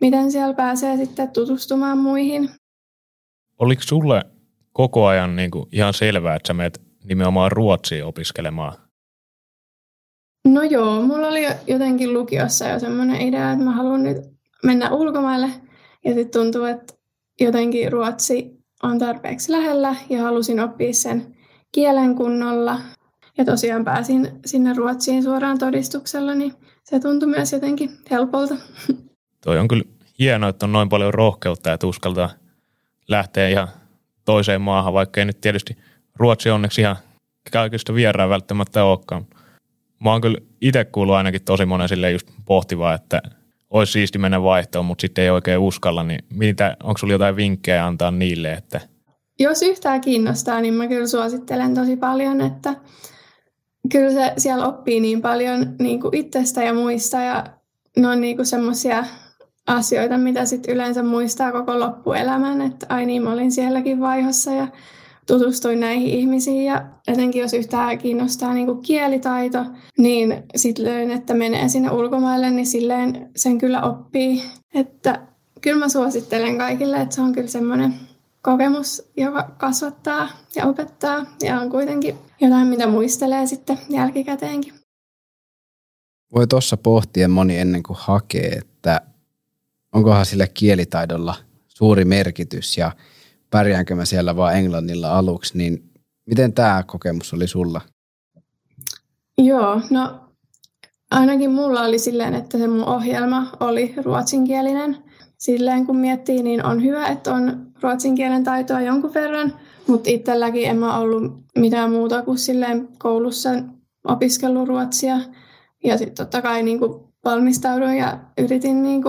miten 0.00 0.32
siellä 0.32 0.54
pääsee 0.54 0.96
sitten 0.96 1.30
tutustumaan 1.30 1.98
muihin. 1.98 2.50
Oliko 3.58 3.82
sulle 3.82 4.24
koko 4.72 5.06
ajan 5.06 5.36
niin 5.36 5.50
kuin 5.50 5.68
ihan 5.72 5.94
selvää, 5.94 6.36
että 6.36 6.46
sä 6.46 6.54
menet 6.54 6.80
nimenomaan 7.04 7.52
Ruotsiin 7.52 8.04
opiskelemaan? 8.04 8.72
No 10.46 10.62
joo, 10.62 11.02
mulla 11.02 11.28
oli 11.28 11.46
jotenkin 11.66 12.12
lukiossa 12.12 12.68
jo 12.68 12.78
semmoinen 12.78 13.20
idea, 13.20 13.52
että 13.52 13.64
mä 13.64 13.72
haluan 13.72 14.02
nyt 14.02 14.16
mennä 14.64 14.90
ulkomaille. 14.90 15.50
Ja 16.04 16.14
sitten 16.14 16.40
tuntuu, 16.42 16.64
että 16.64 16.94
jotenkin 17.40 17.92
Ruotsi 17.92 18.56
on 18.82 18.98
tarpeeksi 18.98 19.52
lähellä 19.52 19.96
ja 20.10 20.22
halusin 20.22 20.60
oppia 20.60 20.92
sen 20.92 21.36
kielen 21.72 22.14
kunnolla. 22.14 22.80
Ja 23.38 23.44
tosiaan 23.44 23.84
pääsin 23.84 24.28
sinne 24.46 24.72
Ruotsiin 24.74 25.22
suoraan 25.22 25.58
todistuksella, 25.58 26.34
niin 26.34 26.52
se 26.84 27.00
tuntui 27.00 27.28
myös 27.28 27.52
jotenkin 27.52 27.90
helpolta. 28.10 28.56
Toi 29.40 29.58
on 29.58 29.68
kyllä 29.68 29.84
hienoa, 30.18 30.50
että 30.50 30.66
on 30.66 30.72
noin 30.72 30.88
paljon 30.88 31.14
rohkeutta, 31.14 31.72
että 31.72 31.86
uskaltaa 31.86 32.30
lähteä 33.08 33.48
ihan 33.48 33.68
toiseen 34.24 34.60
maahan, 34.60 34.92
vaikka 34.92 35.20
ei 35.20 35.24
nyt 35.24 35.40
tietysti 35.40 35.76
Ruotsi 36.16 36.50
onneksi 36.50 36.80
ihan 36.80 36.96
kaikista 37.52 37.94
vieraan 37.94 38.30
välttämättä 38.30 38.84
olekaan. 38.84 39.26
Mä 40.04 40.10
oon 40.10 40.20
kyllä 40.20 40.38
itse 40.60 40.84
kuullut 40.84 41.14
ainakin 41.14 41.44
tosi 41.44 41.66
monen 41.66 41.88
sille 41.88 42.10
just 42.10 42.28
pohtivaa, 42.44 42.94
että 42.94 43.22
olisi 43.70 43.92
siisti 43.92 44.18
mennä 44.18 44.42
vaihtoon, 44.42 44.84
mutta 44.84 45.02
sitten 45.02 45.24
ei 45.24 45.30
oikein 45.30 45.58
uskalla, 45.58 46.02
niin 46.02 46.24
mitä, 46.32 46.76
onko 46.82 46.98
sulla 46.98 47.12
jotain 47.12 47.36
vinkkejä 47.36 47.86
antaa 47.86 48.10
niille, 48.10 48.52
että 48.52 48.80
jos 49.38 49.62
yhtään 49.62 50.00
kiinnostaa, 50.00 50.60
niin 50.60 50.74
mä 50.74 50.88
kyllä 50.88 51.06
suosittelen 51.06 51.74
tosi 51.74 51.96
paljon, 51.96 52.40
että 52.40 52.74
kyllä 53.92 54.10
se 54.10 54.32
siellä 54.36 54.66
oppii 54.66 55.00
niin 55.00 55.22
paljon 55.22 55.76
niin 55.78 56.00
kuin 56.00 56.16
itsestä 56.16 56.62
ja 56.62 56.74
muista 56.74 57.20
ja 57.20 57.46
ne 57.96 58.08
on 58.08 58.20
niin 58.20 58.46
semmoisia 58.46 59.04
asioita, 59.66 60.18
mitä 60.18 60.44
sitten 60.44 60.74
yleensä 60.74 61.02
muistaa 61.02 61.52
koko 61.52 61.80
loppuelämän, 61.80 62.60
että 62.60 62.86
ai 62.88 63.06
niin, 63.06 63.22
mä 63.22 63.32
olin 63.32 63.52
sielläkin 63.52 64.00
vaihossa 64.00 64.52
ja 64.52 64.68
tutustuin 65.26 65.80
näihin 65.80 66.08
ihmisiin 66.08 66.64
ja 66.64 66.86
etenkin 67.08 67.42
jos 67.42 67.52
yhtään 67.52 67.98
kiinnostaa 67.98 68.54
niin 68.54 68.66
kuin 68.66 68.82
kielitaito, 68.82 69.64
niin 69.98 70.42
sitten 70.56 70.84
löin, 70.84 71.10
että 71.10 71.34
menee 71.34 71.68
sinne 71.68 71.90
ulkomaille, 71.90 72.50
niin 72.50 72.66
silleen 72.66 73.30
sen 73.36 73.58
kyllä 73.58 73.82
oppii. 73.82 74.42
Että 74.74 75.20
kyllä 75.60 75.78
mä 75.78 75.88
suosittelen 75.88 76.58
kaikille, 76.58 77.00
että 77.00 77.14
se 77.14 77.22
on 77.22 77.32
kyllä 77.32 77.48
semmoinen 77.48 77.94
kokemus, 78.42 79.10
joka 79.16 79.50
kasvattaa 79.58 80.28
ja 80.56 80.66
opettaa 80.66 81.26
ja 81.42 81.60
on 81.60 81.70
kuitenkin 81.70 82.14
jotain, 82.40 82.66
mitä 82.66 82.86
muistelee 82.86 83.46
sitten 83.46 83.78
jälkikäteenkin. 83.88 84.74
Voi 86.34 86.46
tuossa 86.46 86.76
pohtia 86.76 87.28
moni 87.28 87.58
ennen 87.58 87.82
kuin 87.82 87.96
hakee, 88.00 88.48
että 88.48 89.00
onkohan 89.96 90.26
sillä 90.26 90.46
kielitaidolla 90.46 91.34
suuri 91.68 92.04
merkitys 92.04 92.78
ja 92.78 92.92
pärjäänkö 93.50 93.94
mä 93.94 94.04
siellä 94.04 94.36
vaan 94.36 94.54
englannilla 94.54 95.18
aluksi, 95.18 95.58
niin 95.58 95.90
miten 96.26 96.52
tämä 96.52 96.82
kokemus 96.86 97.34
oli 97.34 97.48
sulla? 97.48 97.80
Joo, 99.38 99.80
no 99.90 100.20
ainakin 101.10 101.50
mulla 101.50 101.80
oli 101.82 101.98
silleen, 101.98 102.34
että 102.34 102.58
se 102.58 102.66
mun 102.66 102.84
ohjelma 102.84 103.52
oli 103.60 103.94
ruotsinkielinen. 104.04 104.96
Silleen 105.38 105.86
kun 105.86 105.96
miettii, 105.96 106.42
niin 106.42 106.64
on 106.64 106.82
hyvä, 106.82 107.06
että 107.06 107.34
on 107.34 107.66
ruotsin 107.82 108.14
kielen 108.14 108.44
taitoa 108.44 108.80
jonkun 108.80 109.14
verran, 109.14 109.52
mutta 109.86 110.10
itselläkin 110.10 110.70
en 110.70 110.78
mä 110.78 110.98
ollut 110.98 111.32
mitään 111.58 111.90
muuta 111.90 112.22
kuin 112.22 112.38
silleen 112.38 112.88
koulussa 112.98 113.50
opiskellut 114.04 114.68
ruotsia. 114.68 115.20
Ja 115.84 115.98
sitten 115.98 116.16
totta 116.16 116.42
kai 116.42 116.62
niin 116.62 116.80
valmistauduin 117.24 117.96
ja 117.96 118.18
yritin 118.38 118.82
niin 118.82 119.02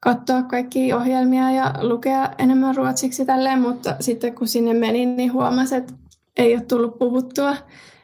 katsoa 0.00 0.42
kaikki 0.42 0.92
ohjelmia 0.92 1.50
ja 1.50 1.74
lukea 1.80 2.30
enemmän 2.38 2.76
ruotsiksi 2.76 3.24
tälleen, 3.24 3.60
mutta 3.60 3.96
sitten 4.00 4.34
kun 4.34 4.48
sinne 4.48 4.74
menin, 4.74 5.16
niin 5.16 5.32
huomasin, 5.32 5.78
että 5.78 5.94
ei 6.36 6.54
ole 6.54 6.64
tullut 6.64 6.98
puhuttua, 6.98 7.56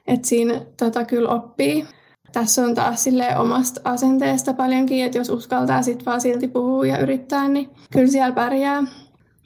että 0.07 0.29
siinä 0.29 0.61
tota 0.79 1.05
kyllä 1.05 1.29
oppii. 1.29 1.87
Tässä 2.33 2.63
on 2.63 2.75
taas 2.75 3.05
sille 3.05 3.39
omasta 3.39 3.81
asenteesta 3.85 4.55
paljonkin, 4.55 5.05
että 5.05 5.19
jos 5.19 5.29
uskaltaa 5.29 5.83
sitten 5.83 6.07
vaan 6.07 6.21
silti 6.21 6.49
puhua 6.49 6.87
ja 6.87 6.99
yrittää, 6.99 7.49
niin 7.49 7.71
kyllä 7.93 8.07
siellä 8.07 8.35
pärjää. 8.35 8.83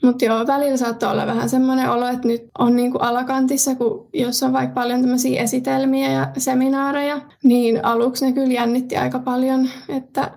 Mutta 0.03 0.25
joo, 0.25 0.47
välillä 0.47 0.77
saattaa 0.77 1.11
olla 1.11 1.27
vähän 1.27 1.49
semmoinen 1.49 1.91
olo, 1.91 2.07
että 2.07 2.27
nyt 2.27 2.41
on 2.59 2.75
niinku 2.75 2.97
alakantissa, 2.97 3.75
kun 3.75 4.07
jos 4.13 4.43
on 4.43 4.53
vaikka 4.53 4.73
paljon 4.73 5.01
tämmöisiä 5.01 5.41
esitelmiä 5.41 6.11
ja 6.11 6.27
seminaareja, 6.37 7.21
niin 7.43 7.85
aluksi 7.85 8.25
ne 8.25 8.31
kyllä 8.31 8.53
jännitti 8.53 8.97
aika 8.97 9.19
paljon, 9.19 9.69
että 9.89 10.31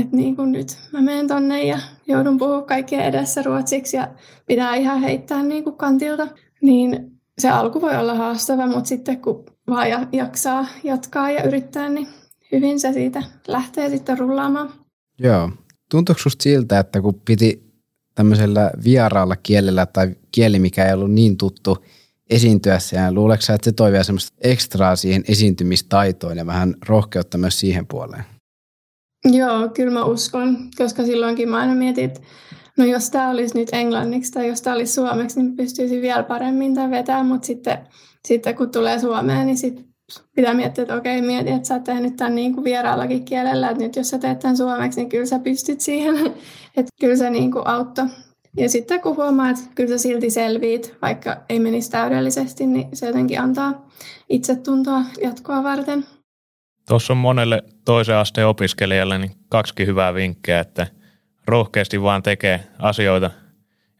että 0.00 0.16
niin 0.16 0.36
kuin 0.36 0.52
nyt 0.52 0.78
mä 0.92 1.00
menen 1.00 1.28
tonne 1.28 1.64
ja 1.64 1.78
joudun 2.06 2.38
puhua 2.38 2.62
kaikkien 2.62 3.04
edessä 3.04 3.42
ruotsiksi 3.42 3.96
ja 3.96 4.08
pitää 4.46 4.74
ihan 4.74 5.00
heittää 5.00 5.42
niin 5.42 5.64
kuin 5.64 5.76
kantilta, 5.76 6.28
niin 6.62 7.14
se 7.38 7.50
alku 7.50 7.80
voi 7.80 7.96
olla 7.96 8.14
haastava, 8.14 8.66
mutta 8.66 8.88
sitten 8.88 9.20
kun 9.20 9.44
vaan 9.68 10.08
jaksaa 10.12 10.66
jatkaa 10.84 11.30
ja 11.30 11.42
yrittää, 11.42 11.88
niin 11.88 12.08
hyvin 12.52 12.80
se 12.80 12.92
siitä 12.92 13.22
lähtee 13.48 13.90
sitten 13.90 14.18
rullaamaan. 14.18 14.72
Joo. 15.18 15.50
Tuntuuko 15.90 16.20
susta 16.20 16.42
siltä, 16.42 16.78
että 16.78 17.00
kun 17.00 17.20
piti 17.24 17.64
tämmöisellä 18.14 18.70
vieraalla 18.84 19.36
kielellä 19.36 19.86
tai 19.86 20.16
kieli, 20.32 20.58
mikä 20.58 20.86
ei 20.86 20.94
ollut 20.94 21.12
niin 21.12 21.36
tuttu 21.36 21.84
esiintyä 22.30 22.78
ja 22.92 23.12
luuleeko 23.12 23.42
että 23.54 23.64
se 23.64 23.72
toi 23.72 23.92
vielä 23.92 24.04
semmoista 24.04 24.36
ekstraa 24.40 24.96
siihen 24.96 25.24
esiintymistaitoon 25.28 26.36
ja 26.36 26.46
vähän 26.46 26.74
rohkeutta 26.88 27.38
myös 27.38 27.60
siihen 27.60 27.86
puoleen? 27.86 28.24
Joo, 29.32 29.68
kyllä 29.68 29.92
mä 29.92 30.04
uskon, 30.04 30.56
koska 30.78 31.04
silloinkin 31.04 31.48
mä 31.48 31.56
aina 31.56 31.74
mietin, 31.74 32.04
että 32.04 32.20
no 32.78 32.84
jos 32.84 33.10
tämä 33.10 33.30
olisi 33.30 33.58
nyt 33.58 33.68
englanniksi 33.72 34.32
tai 34.32 34.48
jos 34.48 34.62
tämä 34.62 34.76
olisi 34.76 34.92
suomeksi, 34.92 35.42
niin 35.42 35.56
pystyisin 35.56 36.02
vielä 36.02 36.22
paremmin 36.22 36.74
tämän 36.74 36.90
vetämään, 36.90 37.26
mutta 37.26 37.46
sitten, 37.46 37.78
sitten 38.28 38.54
kun 38.54 38.70
tulee 38.70 38.98
Suomeen, 38.98 39.46
niin 39.46 39.58
sit 39.58 39.86
pitää 40.36 40.54
miettiä, 40.54 40.82
että 40.82 40.96
okei, 40.96 41.22
mieti, 41.22 41.50
että 41.50 41.68
sä 41.68 41.74
oot 41.74 41.84
tehnyt 41.84 42.16
tämän 42.16 42.34
niin 42.34 42.54
kuin 42.54 42.64
vieraallakin 42.64 43.24
kielellä, 43.24 43.70
että 43.70 43.82
nyt 43.82 43.96
jos 43.96 44.10
sä 44.10 44.18
teet 44.18 44.38
tämän 44.38 44.56
suomeksi, 44.56 45.00
niin 45.00 45.08
kyllä 45.08 45.26
sä 45.26 45.38
pystyt 45.38 45.80
siihen, 45.80 46.16
että 46.76 46.90
kyllä 47.00 47.16
se 47.16 47.30
niin 47.30 47.52
kuin 47.52 47.66
auttoi. 47.66 48.06
Ja 48.56 48.68
sitten 48.68 49.00
kun 49.00 49.16
huomaa, 49.16 49.50
että 49.50 49.62
kyllä 49.74 49.90
sä 49.90 49.98
silti 49.98 50.30
selviit, 50.30 50.94
vaikka 51.02 51.36
ei 51.48 51.60
menisi 51.60 51.90
täydellisesti, 51.90 52.66
niin 52.66 52.88
se 52.92 53.06
jotenkin 53.06 53.40
antaa 53.40 53.88
itsetuntoa 54.28 55.02
jatkoa 55.22 55.62
varten. 55.62 56.04
Tuossa 56.88 57.12
on 57.12 57.16
monelle 57.16 57.62
toisen 57.84 58.16
asteen 58.16 58.46
opiskelijalle 58.46 59.18
niin 59.18 59.30
kaksikin 59.48 59.86
hyvää 59.86 60.14
vinkkiä, 60.14 60.60
että 60.60 60.86
rohkeasti 61.46 62.02
vaan 62.02 62.22
tekee 62.22 62.60
asioita. 62.78 63.30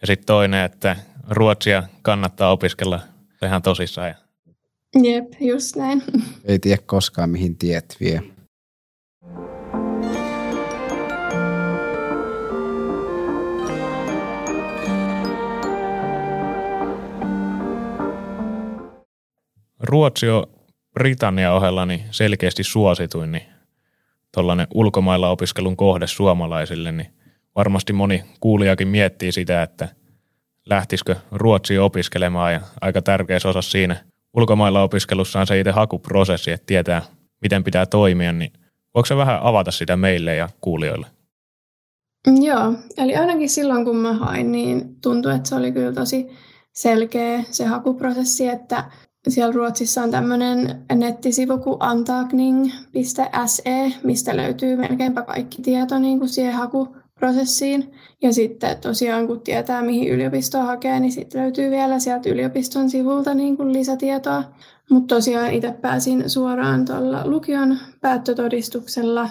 Ja 0.00 0.06
sitten 0.06 0.26
toinen, 0.26 0.64
että 0.64 0.96
ruotsia 1.28 1.82
kannattaa 2.02 2.50
opiskella 2.50 3.00
ihan 3.42 3.62
tosissaan. 3.62 4.14
Jep, 5.02 5.24
just 5.40 5.76
näin. 5.76 6.02
Ei 6.44 6.58
tiedä 6.58 6.82
koskaan, 6.86 7.30
mihin 7.30 7.58
tiet 7.58 7.96
vie. 8.00 8.22
Ruotsi 19.80 20.28
on 20.28 20.53
Britannian 20.94 21.54
ohella 21.54 21.86
niin 21.86 22.04
selkeästi 22.10 22.64
suosituin, 22.64 23.32
niin 23.32 23.42
tuollainen 24.34 24.66
ulkomailla 24.74 25.30
opiskelun 25.30 25.76
kohde 25.76 26.06
suomalaisille, 26.06 26.92
niin 26.92 27.08
varmasti 27.56 27.92
moni 27.92 28.24
kuulijakin 28.40 28.88
miettii 28.88 29.32
sitä, 29.32 29.62
että 29.62 29.88
lähtisikö 30.66 31.16
Ruotsiin 31.32 31.80
opiskelemaan 31.80 32.52
ja 32.52 32.60
aika 32.80 33.02
tärkeä 33.02 33.38
osa 33.44 33.62
siinä 33.62 33.96
ulkomailla 34.34 34.82
opiskelussa 34.82 35.40
on 35.40 35.46
se 35.46 35.60
itse 35.60 35.70
hakuprosessi, 35.70 36.50
että 36.50 36.66
tietää 36.66 37.02
miten 37.42 37.64
pitää 37.64 37.86
toimia, 37.86 38.32
niin 38.32 38.52
voiko 38.94 39.06
se 39.06 39.16
vähän 39.16 39.38
avata 39.42 39.70
sitä 39.70 39.96
meille 39.96 40.34
ja 40.34 40.48
kuulijoille? 40.60 41.06
Joo, 42.42 42.72
eli 42.96 43.16
ainakin 43.16 43.48
silloin 43.48 43.84
kun 43.84 43.96
mä 43.96 44.12
hain, 44.12 44.52
niin 44.52 45.00
tuntui, 45.00 45.34
että 45.34 45.48
se 45.48 45.54
oli 45.54 45.72
kyllä 45.72 45.92
tosi 45.92 46.26
selkeä 46.72 47.42
se 47.50 47.64
hakuprosessi, 47.64 48.48
että 48.48 48.84
siellä 49.30 49.52
Ruotsissa 49.52 50.02
on 50.02 50.10
tämmöinen 50.10 50.84
nettisivu 50.94 51.58
kuin 51.58 51.76
antagning.se, 51.80 53.92
mistä 54.04 54.36
löytyy 54.36 54.76
melkeinpä 54.76 55.22
kaikki 55.22 55.62
tieto 55.62 55.98
niin 55.98 56.18
kuin 56.18 56.28
siihen 56.28 56.54
hakuprosessiin. 56.54 57.92
Ja 58.22 58.32
sitten 58.32 58.76
tosiaan 58.76 59.26
kun 59.26 59.40
tietää, 59.40 59.82
mihin 59.82 60.08
yliopistoa 60.08 60.64
hakee, 60.64 61.00
niin 61.00 61.12
sitten 61.12 61.42
löytyy 61.42 61.70
vielä 61.70 61.98
sieltä 61.98 62.30
yliopiston 62.30 62.90
sivulta 62.90 63.34
niin 63.34 63.56
kuin 63.56 63.72
lisätietoa. 63.72 64.44
Mutta 64.90 65.14
tosiaan 65.14 65.52
itse 65.52 65.72
pääsin 65.72 66.30
suoraan 66.30 66.84
tuolla 66.84 67.26
lukion 67.26 67.78
päättötodistuksella. 68.00 69.28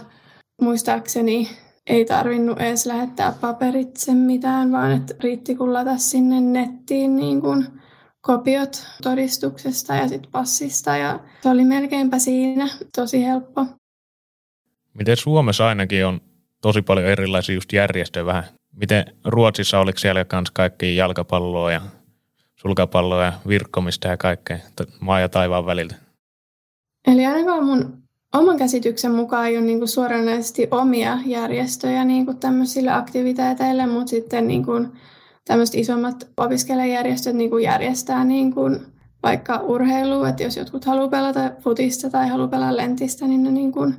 Muistaakseni 0.61 1.49
ei 1.87 2.05
tarvinnut 2.05 2.61
edes 2.61 2.85
lähettää 2.85 3.33
paperitse 3.41 4.13
mitään, 4.13 4.71
vaan 4.71 4.91
että 4.91 5.15
riitti 5.19 5.55
kun 5.55 5.69
sinne 5.97 6.41
nettiin 6.41 7.15
niin 7.15 7.41
kuin 7.41 7.65
kopiot 8.23 8.87
todistuksesta 9.03 9.95
ja 9.95 10.07
sitten 10.07 10.31
passista 10.31 10.97
ja 10.97 11.19
se 11.41 11.49
oli 11.49 11.65
melkeinpä 11.65 12.19
siinä 12.19 12.69
tosi 12.95 13.25
helppo. 13.25 13.65
Miten 14.93 15.17
Suomessa 15.17 15.67
ainakin 15.67 16.05
on 16.05 16.21
tosi 16.61 16.81
paljon 16.81 17.05
erilaisia 17.05 17.55
just 17.55 17.73
järjestöjä 17.73 18.25
vähän. 18.25 18.43
Miten 18.75 19.05
Ruotsissa 19.25 19.79
oliko 19.79 19.99
siellä 19.99 20.25
kanssa 20.25 20.51
kaikki 20.55 20.95
jalkapalloa 20.95 21.71
ja 21.71 21.81
sulkapalloa 22.55 23.25
ja 23.25 23.33
virkkomista 23.47 24.07
ja 24.07 24.17
kaikkea 24.17 24.57
maa 24.99 25.19
ja 25.19 25.29
taivaan 25.29 25.65
väliltä? 25.65 25.95
Eli 27.07 27.25
ainakaan 27.25 27.65
mun 27.65 28.03
oman 28.33 28.57
käsityksen 28.57 29.11
mukaan 29.11 29.47
ei 29.47 29.57
ole 29.57 29.65
niin 29.65 29.87
suoranaisesti 29.87 30.67
omia 30.71 31.17
järjestöjä 31.25 32.05
niin 32.05 32.25
kuin 32.25 32.37
tämmöisille 32.37 32.91
aktiviteeteille, 32.91 33.85
mutta 33.85 34.09
sitten 34.09 34.47
niin 34.47 34.65
kuin 34.65 34.91
tämmöiset 35.45 35.75
isommat 35.75 36.27
opiskelijajärjestöt 36.37 37.35
niin 37.35 37.49
kuin 37.49 37.63
järjestää 37.63 38.23
niin 38.23 38.53
kuin 38.53 38.79
vaikka 39.23 39.57
urheilua, 39.57 40.29
että 40.29 40.43
jos 40.43 40.57
jotkut 40.57 40.85
haluaa 40.85 41.07
pelata 41.07 41.51
futista 41.59 42.09
tai 42.09 42.27
haluaa 42.27 42.47
pelata 42.47 42.77
lentistä, 42.77 43.27
niin 43.27 43.43
ne 43.43 43.51
niin 43.51 43.71
kuin 43.71 43.95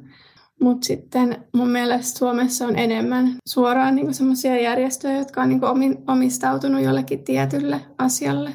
mutta 0.60 0.86
sitten 0.86 1.44
mun 1.52 1.68
mielestä 1.68 2.18
Suomessa 2.18 2.66
on 2.66 2.78
enemmän 2.78 3.36
suoraan 3.46 3.94
niin 3.94 4.14
semmoisia 4.14 4.60
järjestöjä, 4.60 5.18
jotka 5.18 5.42
on 5.42 5.48
niin 5.48 5.60
omistautunut 6.06 6.82
jollekin 6.82 7.24
tietylle 7.24 7.80
asialle. 7.98 8.54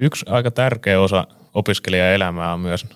Yksi 0.00 0.26
aika 0.28 0.50
tärkeä 0.50 1.00
osa 1.00 1.26
opiskelijaelämää 1.54 2.54
on 2.54 2.60
myös 2.60 2.86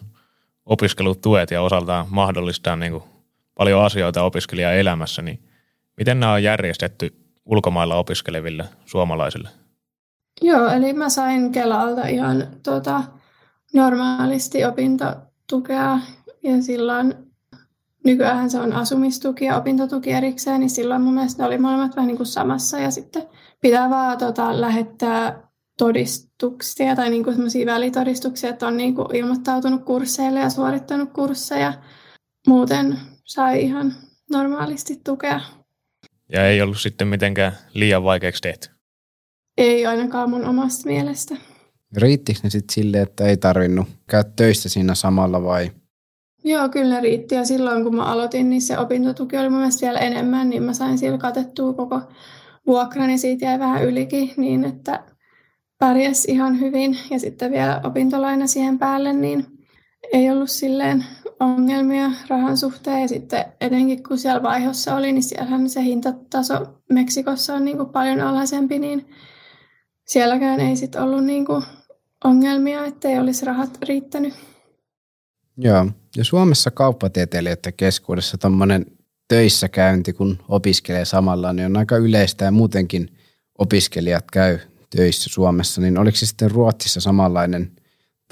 opiskelutuet 0.67 1.51
ja 1.51 1.63
osaltaan 1.63 2.07
mahdollistaa 2.11 2.77
niin 2.77 2.93
kuin 2.93 3.05
paljon 3.55 3.85
asioita 3.85 4.23
opiskelijaelämässä. 4.23 5.23
Niin 5.23 5.43
miten 5.97 6.21
nämä 6.21 6.33
on 6.33 6.43
järjestetty 6.43 7.22
ulkomailla 7.45 7.97
opiskeleville 7.97 8.65
suomalaisille? 8.85 9.49
Joo, 10.41 10.69
eli 10.69 10.93
mä 10.93 11.09
sain 11.09 11.53
Kelalta 11.53 12.07
ihan 12.07 12.47
tota, 12.63 13.03
normaalisti 13.75 14.65
opintotukea 14.65 15.99
ja 16.43 16.63
silloin 16.63 17.15
nykyään 18.05 18.51
se 18.51 18.61
on 18.61 18.73
asumistuki 18.73 19.45
ja 19.45 19.57
opintotuki 19.57 20.11
erikseen, 20.11 20.61
niin 20.61 20.71
silloin 20.71 21.03
mun 21.03 21.15
mielestä 21.15 21.43
ne 21.43 21.47
oli 21.47 21.59
molemmat 21.59 21.97
vähän 21.97 22.07
niin 22.09 22.17
kuin 22.17 22.27
samassa 22.27 22.79
ja 22.79 22.91
sitten 22.91 23.23
pitää 23.61 23.91
vaan 23.91 24.19
tota, 24.19 24.61
lähettää 24.61 25.49
todistuksia 25.79 26.97
tai 26.97 27.11
niin 27.11 27.25
kuin 27.25 27.37
välitodistuksia, 27.67 28.51
että 28.51 28.67
on 28.67 28.77
niin 28.77 28.95
kuin 28.95 29.17
ilmoittautunut 29.17 29.85
kursseille 29.85 30.41
ja 30.41 30.51
suorittanut 30.51 31.13
kursseja. 31.13 31.73
Muuten 32.47 32.99
sai 33.25 33.63
ihan 33.63 33.95
normaalisti 34.31 35.01
tukea. 35.05 35.41
Ja 36.33 36.49
ei 36.49 36.63
ollut 36.63 36.81
sitten 36.81 37.09
mitenkään 37.09 37.53
liian 37.75 38.05
vaikeaksi 38.05 38.43
tehty? 38.43 38.69
Ei 39.59 39.87
ainakaan 39.87 40.31
mun 40.31 40.45
omasta 40.45 40.89
mielestä. 40.89 41.37
Riittikö 41.97 42.41
ne 42.43 42.51
sitten 42.51 42.75
sille, 42.75 43.01
että 43.01 43.25
ei 43.25 43.37
tarvinnut 43.37 43.89
käydä 44.11 44.31
töissä 44.37 44.69
siinä 44.69 44.95
samalla 44.95 45.43
vai? 45.43 45.71
Joo, 46.45 46.69
kyllä 46.69 46.95
ne 46.95 47.01
riitti. 47.01 47.35
Ja 47.35 47.45
silloin 47.45 47.85
kun 47.85 47.97
mä 47.97 48.05
aloitin, 48.05 48.51
niin 48.51 48.63
se 48.63 48.79
opintotuki 48.79 49.37
oli 49.37 49.49
mun 49.49 49.59
mielestä 49.59 49.87
vielä 49.87 49.99
enemmän, 49.99 50.51
niin 50.51 50.63
mä 50.63 50.73
sain 50.73 50.99
sillä 50.99 51.19
katettua 51.19 51.73
koko 51.73 52.01
vuokrani, 52.67 53.19
siitä 53.19 53.45
jäi 53.45 53.59
vähän 53.59 53.85
ylikin, 53.85 54.31
niin 54.37 54.65
että 54.65 55.05
pärjäs 55.79 56.25
ihan 56.25 56.61
hyvin. 56.61 56.99
Ja 57.11 57.19
sitten 57.19 57.53
vielä 57.53 57.81
opintolaina 57.85 58.47
siihen 58.47 58.79
päälle, 58.79 59.13
niin 59.13 59.47
ei 60.13 60.31
ollut 60.31 60.51
silleen 60.51 61.05
ongelmia 61.43 62.11
rahan 62.29 62.57
suhteen. 62.57 63.03
Ja 63.03 63.09
sitten 63.09 63.45
etenkin 63.61 64.03
kun 64.03 64.19
siellä 64.19 64.43
vaihossa 64.43 64.95
oli, 64.95 65.13
niin 65.13 65.23
siellähän 65.23 65.69
se 65.69 65.83
hintataso 65.83 66.55
Meksikossa 66.93 67.55
on 67.55 67.65
niin 67.65 67.77
kuin 67.77 67.89
paljon 67.89 68.21
alhaisempi, 68.21 68.79
niin 68.79 69.11
sielläkään 70.07 70.61
ei 70.61 70.77
sitten 70.77 71.03
ollut 71.03 71.25
niin 71.25 71.47
kuin 71.47 71.65
ongelmia, 72.25 72.85
ettei 72.85 73.19
olisi 73.19 73.45
rahat 73.45 73.79
riittänyt. 73.83 74.35
Joo, 75.57 75.87
ja 76.17 76.25
Suomessa 76.25 76.71
kauppatieteilijöiden 76.71 77.73
keskuudessa 77.77 78.39
tuommoinen 78.39 78.87
töissä 79.29 79.69
käynti, 79.69 80.13
kun 80.13 80.39
opiskelee 80.49 81.05
samalla, 81.05 81.53
niin 81.53 81.67
on 81.67 81.77
aika 81.77 81.97
yleistä 81.97 82.45
ja 82.45 82.51
muutenkin 82.51 83.09
opiskelijat 83.59 84.25
käy 84.33 84.59
töissä 84.97 85.31
Suomessa, 85.31 85.81
niin 85.81 85.99
oliko 85.99 86.17
se 86.17 86.27
sitten 86.27 86.51
Ruotsissa 86.51 87.01
samanlainen 87.01 87.73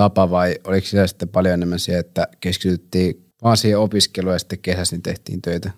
tapa 0.01 0.31
vai 0.31 0.57
oliko 0.67 0.87
se 0.87 1.07
sitten 1.07 1.29
paljon 1.29 1.55
enemmän 1.55 1.79
se, 1.79 1.99
että 1.99 2.29
keskityttiin 2.41 3.25
vaan 3.43 3.57
siihen 3.57 3.79
opiskeluun 3.79 4.33
ja 4.33 4.39
sitten 4.39 4.59
kesäsin 4.59 5.03
tehtiin 5.03 5.43
töitä? 5.43 5.71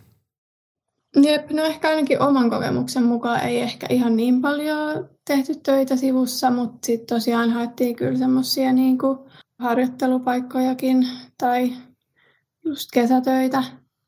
Jep, 1.23 1.51
no 1.51 1.63
ehkä 1.63 1.89
ainakin 1.89 2.23
oman 2.23 2.51
kokemuksen 2.51 3.03
mukaan 3.03 3.41
ei 3.41 3.61
ehkä 3.61 3.87
ihan 3.91 4.17
niin 4.17 4.41
paljon 4.41 5.09
tehty 5.27 5.55
töitä 5.63 5.97
sivussa, 5.97 6.51
mutta 6.51 6.87
sitten 6.87 7.17
tosiaan 7.17 7.51
haettiin 7.51 7.97
kyllä 7.97 8.19
semmoisia 8.19 8.73
niin 8.73 8.99
harjoittelupaikkojakin 9.59 11.09
tai 11.39 11.73
just 12.65 12.91
kesätöitä. 12.93 13.65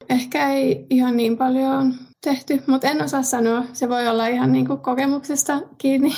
Ehkä 0.08 0.52
ei 0.52 0.86
ihan 0.90 1.16
niin 1.16 1.38
paljon 1.38 1.94
tehty, 2.20 2.62
mutta 2.66 2.88
en 2.88 3.02
osaa 3.02 3.22
sanoa. 3.22 3.64
Se 3.72 3.88
voi 3.88 4.08
olla 4.08 4.26
ihan 4.26 4.52
niin 4.52 4.66
kuin 4.66 4.80
kokemuksesta 4.80 5.60
kiinni. 5.78 6.12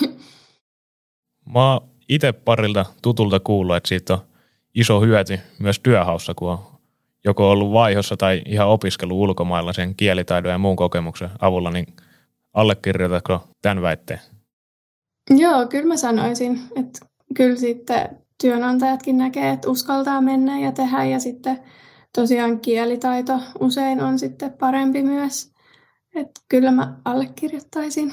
Mä 1.54 1.80
itse 2.08 2.32
parilta 2.32 2.84
tutulta 3.02 3.40
kuullut, 3.40 3.76
että 3.76 3.88
siitä 3.88 4.14
on 4.14 4.20
iso 4.74 5.00
hyöty 5.00 5.38
myös 5.58 5.80
työhaussa, 5.80 6.34
kun 6.34 6.50
on 6.50 6.58
joko 7.24 7.50
ollut 7.50 7.72
vaihossa 7.72 8.16
tai 8.16 8.42
ihan 8.46 8.68
opiskelu 8.68 9.22
ulkomailla 9.22 9.72
sen 9.72 9.94
kielitaidon 9.96 10.52
ja 10.52 10.58
muun 10.58 10.76
kokemuksen 10.76 11.30
avulla, 11.40 11.70
niin 11.70 11.86
allekirjoitatko 12.54 13.48
tämän 13.62 13.82
väitteen? 13.82 14.20
Joo, 15.30 15.66
kyllä 15.66 15.86
mä 15.86 15.96
sanoisin, 15.96 16.60
että 16.76 17.06
kyllä 17.34 17.56
sitten 17.56 18.08
työnantajatkin 18.40 19.18
näkee, 19.18 19.50
että 19.50 19.70
uskaltaa 19.70 20.20
mennä 20.20 20.60
ja 20.60 20.72
tehdä 20.72 21.04
ja 21.04 21.20
sitten 21.20 21.58
tosiaan 22.14 22.60
kielitaito 22.60 23.40
usein 23.60 24.00
on 24.00 24.18
sitten 24.18 24.52
parempi 24.52 25.02
myös. 25.02 25.52
Että 26.14 26.40
kyllä 26.48 26.70
mä 26.70 26.96
allekirjoittaisin. 27.04 28.12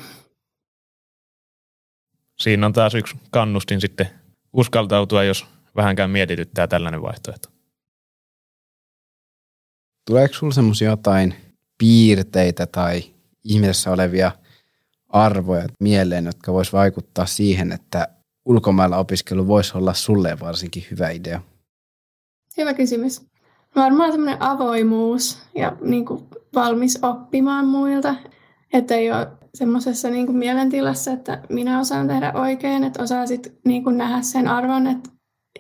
Siinä 2.43 2.65
on 2.65 2.73
taas 2.73 2.95
yksi 2.95 3.17
kannustin 3.32 3.82
sitten 3.82 4.10
uskaltautua, 4.53 5.23
jos 5.23 5.45
vähänkään 5.75 6.10
mietityttää 6.10 6.67
tällainen 6.67 7.01
vaihtoehto. 7.01 7.49
Tuleeko 10.08 10.34
sinulla 10.34 10.53
semmoisia 10.53 10.89
jotain 10.89 11.36
piirteitä 11.77 12.65
tai 12.65 13.03
ihmisessä 13.43 13.91
olevia 13.91 14.32
arvoja 15.10 15.67
mieleen, 15.79 16.25
jotka 16.25 16.53
vois 16.53 16.73
vaikuttaa 16.73 17.25
siihen, 17.25 17.71
että 17.71 18.08
ulkomailla 18.45 18.97
opiskelu 18.97 19.47
voisi 19.47 19.77
olla 19.77 19.93
sulle 19.93 20.39
varsinkin 20.39 20.86
hyvä 20.91 21.10
idea? 21.10 21.41
Hyvä 22.58 22.73
kysymys. 22.73 23.21
Varmaan 23.75 24.12
semmoinen 24.12 24.41
avoimuus 24.41 25.39
ja 25.56 25.77
niin 25.82 26.06
kuin 26.06 26.27
valmis 26.56 26.99
oppimaan 27.01 27.65
muilta. 27.65 28.15
Että 28.73 28.95
ei 28.95 29.12
ole 29.12 29.27
semmoisessa 29.54 30.10
niin 30.10 30.26
kuin 30.26 30.38
mielentilassa, 30.38 31.12
että 31.12 31.42
minä 31.50 31.80
osaan 31.80 32.08
tehdä 32.08 32.32
oikein, 32.36 32.84
että 32.84 33.04
osaa 33.04 33.28
sitten 33.28 33.54
niin 33.66 33.84
kuin 33.84 33.98
nähdä 33.98 34.22
sen 34.22 34.48
arvon, 34.48 34.88
että 34.88 35.10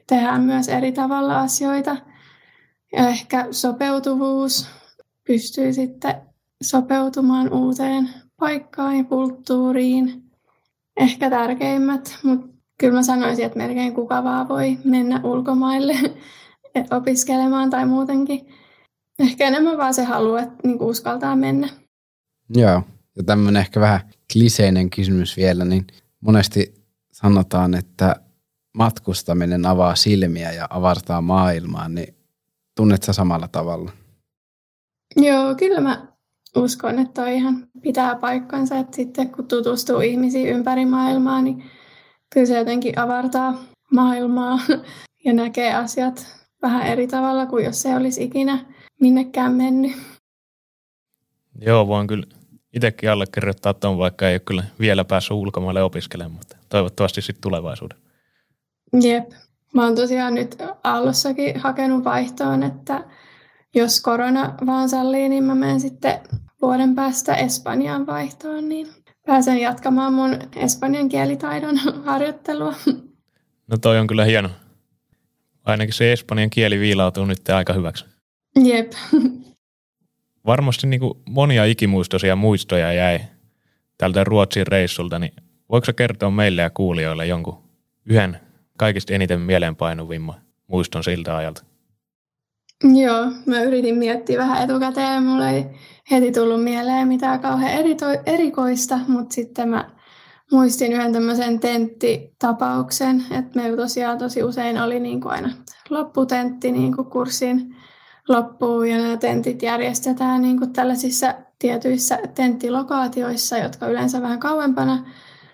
tehdään 0.07 0.43
myös 0.43 0.67
eri 0.69 0.91
tavalla 0.91 1.39
asioita. 1.39 1.97
Ja 2.97 3.07
ehkä 3.07 3.47
sopeutuvuus 3.51 4.67
pystyy 5.27 5.73
sitten 5.73 6.15
sopeutumaan 6.63 7.53
uuteen 7.53 8.09
paikkaan 8.39 8.97
ja 8.97 9.03
kulttuuriin. 9.03 10.23
Ehkä 10.97 11.29
tärkeimmät, 11.29 12.17
mutta 12.23 12.47
kyllä 12.79 12.93
mä 12.93 13.03
sanoisin, 13.03 13.45
että 13.45 13.57
melkein 13.57 13.93
kuka 13.93 14.23
vaan 14.23 14.49
voi 14.49 14.77
mennä 14.83 15.21
ulkomaille 15.23 15.95
opiskelemaan 16.97 17.69
tai 17.69 17.85
muutenkin. 17.85 18.47
Ehkä 19.19 19.47
enemmän 19.47 19.77
vaan 19.77 19.93
se 19.93 20.03
halu, 20.03 20.35
että 20.35 20.55
niin 20.63 20.81
uskaltaa 20.81 21.35
mennä. 21.35 21.69
Joo, 22.49 22.81
ja 23.15 23.23
tämmöinen 23.23 23.61
ehkä 23.61 23.79
vähän 23.79 23.99
kliseinen 24.33 24.89
kysymys 24.89 25.37
vielä, 25.37 25.65
niin 25.65 25.87
monesti 26.19 26.73
sanotaan, 27.11 27.73
että 27.73 28.15
matkustaminen 28.73 29.65
avaa 29.65 29.95
silmiä 29.95 30.51
ja 30.51 30.67
avartaa 30.69 31.21
maailmaa, 31.21 31.89
niin 31.89 32.15
tunnet 32.75 33.03
sä 33.03 33.13
samalla 33.13 33.47
tavalla? 33.47 33.91
Joo, 35.15 35.55
kyllä 35.55 35.81
mä 35.81 36.07
uskon, 36.55 36.99
että 36.99 37.21
toi 37.21 37.35
ihan 37.35 37.67
pitää 37.81 38.15
paikkansa, 38.15 38.77
että 38.77 38.95
sitten 38.95 39.31
kun 39.31 39.47
tutustuu 39.47 39.99
ihmisiin 39.99 40.47
ympäri 40.47 40.85
maailmaa, 40.85 41.41
niin 41.41 41.63
kyllä 42.33 42.45
se 42.45 42.57
jotenkin 42.57 42.99
avartaa 42.99 43.63
maailmaa 43.91 44.59
ja 45.25 45.33
näkee 45.33 45.75
asiat 45.75 46.27
vähän 46.61 46.87
eri 46.87 47.07
tavalla 47.07 47.45
kuin 47.45 47.65
jos 47.65 47.81
se 47.81 47.95
olisi 47.95 48.23
ikinä 48.23 48.65
minnekään 49.01 49.53
mennyt. 49.53 49.91
Joo, 51.61 51.87
voin 51.87 52.07
kyllä 52.07 52.25
itsekin 52.73 53.09
allekirjoittaa 53.09 53.73
tuon, 53.73 53.97
vaikka 53.97 54.29
ei 54.29 54.33
ole 54.33 54.39
kyllä 54.39 54.63
vielä 54.79 55.05
päässyt 55.05 55.31
ulkomaille 55.31 55.83
opiskelemaan, 55.83 56.31
mutta 56.31 56.57
toivottavasti 56.69 57.21
sitten 57.21 57.41
tulevaisuuden. 57.41 57.97
Jep. 59.01 59.31
Mä 59.73 59.83
oon 59.83 59.95
tosiaan 59.95 60.33
nyt 60.33 60.57
Aallossakin 60.83 61.59
hakenut 61.59 62.03
vaihtoon, 62.03 62.63
että 62.63 63.03
jos 63.75 64.01
korona 64.01 64.55
vaan 64.65 64.89
sallii, 64.89 65.29
niin 65.29 65.43
mä 65.43 65.55
menen 65.55 65.79
sitten 65.79 66.19
vuoden 66.61 66.95
päästä 66.95 67.35
Espanjaan 67.35 68.05
vaihtoon, 68.05 68.69
niin 68.69 68.87
pääsen 69.25 69.57
jatkamaan 69.57 70.13
mun 70.13 70.39
espanjan 70.55 71.09
kielitaidon 71.09 71.77
harjoittelua. 72.05 72.73
No 73.67 73.77
toi 73.77 73.99
on 73.99 74.07
kyllä 74.07 74.25
hieno. 74.25 74.49
Ainakin 75.65 75.93
se 75.93 76.13
espanjan 76.13 76.49
kieli 76.49 76.79
viilautuu 76.79 77.25
nyt 77.25 77.49
aika 77.49 77.73
hyväksi. 77.73 78.05
Jep. 78.63 78.91
Varmasti 80.45 80.87
niin 80.87 80.99
kuin 80.99 81.13
monia 81.29 81.65
ikimuistoisia 81.65 82.35
muistoja 82.35 82.93
jäi 82.93 83.19
tältä 83.97 84.23
Ruotsin 84.23 84.67
reissulta, 84.67 85.19
niin 85.19 85.33
voiko 85.69 85.85
sä 85.85 85.93
kertoa 85.93 86.31
meille 86.31 86.61
ja 86.61 86.69
kuulijoille 86.69 87.27
jonkun 87.27 87.63
yhden 88.05 88.39
kaikista 88.77 89.13
eniten 89.13 89.41
mieleenpainuvimman 89.41 90.35
muiston 90.67 91.03
siltä 91.03 91.37
ajalta? 91.37 91.63
Joo, 92.83 93.31
mä 93.45 93.61
yritin 93.61 93.97
miettiä 93.97 94.37
vähän 94.37 94.63
etukäteen. 94.63 95.23
Mulla 95.23 95.49
ei 95.49 95.65
heti 96.11 96.31
tullut 96.31 96.63
mieleen 96.63 97.07
mitään 97.07 97.39
kauhean 97.39 97.73
erikoista, 98.25 98.99
mutta 99.07 99.33
sitten 99.35 99.69
mä 99.69 99.89
muistin 100.51 100.93
yhden 100.93 101.13
tämmöisen 101.13 101.59
tenttitapauksen, 101.59 103.23
että 103.31 103.59
meillä 103.59 103.77
tosiaan 103.77 104.17
tosi 104.17 104.43
usein 104.43 104.81
oli 104.81 104.99
niin 104.99 105.21
kuin 105.21 105.31
aina 105.31 105.49
lopputentti 105.89 106.71
niin 106.71 106.95
kuin 106.95 107.09
kurssin 107.09 107.75
loppuun 108.29 108.89
ja 108.89 108.97
nämä 108.97 109.17
tentit 109.17 109.61
järjestetään 109.61 110.41
niin 110.41 110.59
kuin 110.59 110.73
tällaisissa 110.73 111.33
tietyissä 111.59 112.19
tenttilokaatioissa, 112.35 113.57
jotka 113.57 113.87
yleensä 113.87 114.21
vähän 114.21 114.39
kauempana 114.39 115.05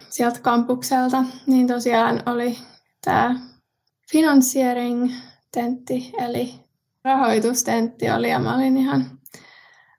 sieltä 0.09 0.39
kampukselta, 0.41 1.23
niin 1.47 1.67
tosiaan 1.67 2.23
oli 2.25 2.57
tämä 3.05 3.35
financiering-tentti, 4.11 6.11
eli 6.17 6.53
rahoitustentti 7.03 8.11
oli 8.11 8.29
ja 8.29 8.39
mä 8.39 8.55
olin 8.55 8.77
ihan 8.77 9.05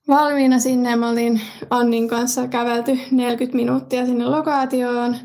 valmiina 0.08 0.58
sinne. 0.58 0.96
Mä 0.96 1.08
olin 1.08 1.40
Annin 1.70 2.08
kanssa 2.08 2.48
kävelty 2.48 2.98
40 3.10 3.56
minuuttia 3.56 4.06
sinne 4.06 4.24
lokaatioon. 4.24 5.16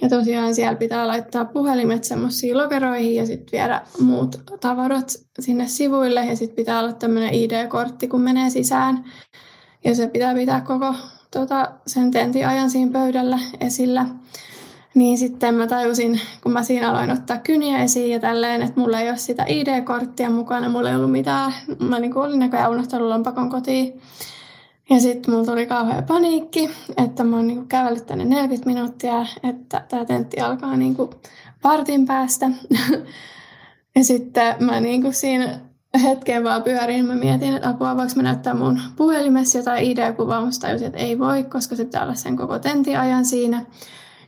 Ja 0.00 0.08
tosiaan 0.08 0.54
siellä 0.54 0.76
pitää 0.76 1.06
laittaa 1.06 1.44
puhelimet 1.44 2.04
semmoisiin 2.04 2.58
lokeroihin 2.58 3.14
ja 3.14 3.26
sitten 3.26 3.52
viedä 3.52 3.82
muut 4.00 4.42
tavarat 4.60 5.12
sinne 5.40 5.68
sivuille. 5.68 6.24
Ja 6.24 6.36
sitten 6.36 6.56
pitää 6.56 6.80
olla 6.80 6.92
tämmöinen 6.92 7.34
ID-kortti, 7.34 8.08
kun 8.08 8.20
menee 8.20 8.50
sisään. 8.50 9.04
Ja 9.84 9.94
se 9.94 10.06
pitää 10.06 10.34
pitää 10.34 10.60
koko 10.60 10.94
tota, 11.30 11.72
sen 11.86 12.10
tentin 12.10 12.48
ajan 12.48 12.70
siinä 12.70 12.92
pöydällä 12.92 13.38
esillä. 13.60 14.06
Niin 14.94 15.18
sitten 15.18 15.54
mä 15.54 15.66
tajusin, 15.66 16.20
kun 16.42 16.52
mä 16.52 16.62
siinä 16.62 16.90
aloin 16.90 17.10
ottaa 17.10 17.38
kyniä 17.38 17.78
esiin 17.78 18.10
ja 18.10 18.20
tälleen, 18.20 18.62
että 18.62 18.80
mulla 18.80 19.00
ei 19.00 19.08
ole 19.08 19.16
sitä 19.16 19.44
ID-korttia 19.48 20.30
mukana, 20.30 20.68
mulla 20.68 20.90
ei 20.90 20.96
ollut 20.96 21.12
mitään. 21.12 21.54
Mä 21.78 21.98
niin 21.98 22.16
olin 22.18 22.38
näköjään 22.38 22.70
unohtanut 22.70 23.08
lompakon 23.08 23.50
kotiin. 23.50 24.00
Ja 24.90 25.00
sitten 25.00 25.34
mulla 25.34 25.46
tuli 25.46 25.66
kauhea 25.66 26.02
paniikki, 26.02 26.70
että 26.96 27.24
mä 27.24 27.36
oon 27.36 27.46
niinku 27.46 27.64
kävellyt 27.68 28.06
tänne 28.06 28.24
40 28.24 28.70
minuuttia, 28.70 29.26
että 29.42 29.84
tämä 29.88 30.04
tentti 30.04 30.40
alkaa 30.40 30.76
niinku 30.76 31.10
partin 31.62 32.06
päästä. 32.06 32.50
ja 33.96 34.04
sitten 34.04 34.56
mä 34.60 34.80
niinku 34.80 35.12
siinä 35.12 35.60
hetken 36.02 36.44
vaan 36.44 36.62
pyörin, 36.62 37.06
mä 37.06 37.14
mietin, 37.14 37.56
että 37.56 37.68
apua, 37.68 37.96
voiko 37.96 38.12
mä 38.16 38.22
näyttää 38.22 38.54
mun 38.54 38.80
puhelimessa 38.96 39.58
jotain 39.58 39.84
ID-kuvaa, 39.84 40.44
musta 40.44 40.66
tajusin, 40.66 40.86
että 40.86 40.98
ei 40.98 41.18
voi, 41.18 41.44
koska 41.44 41.76
se 41.76 41.84
pitää 41.84 42.02
olla 42.02 42.14
sen 42.14 42.36
koko 42.36 42.58
tentin 42.58 42.98
ajan 42.98 43.24
siinä. 43.24 43.64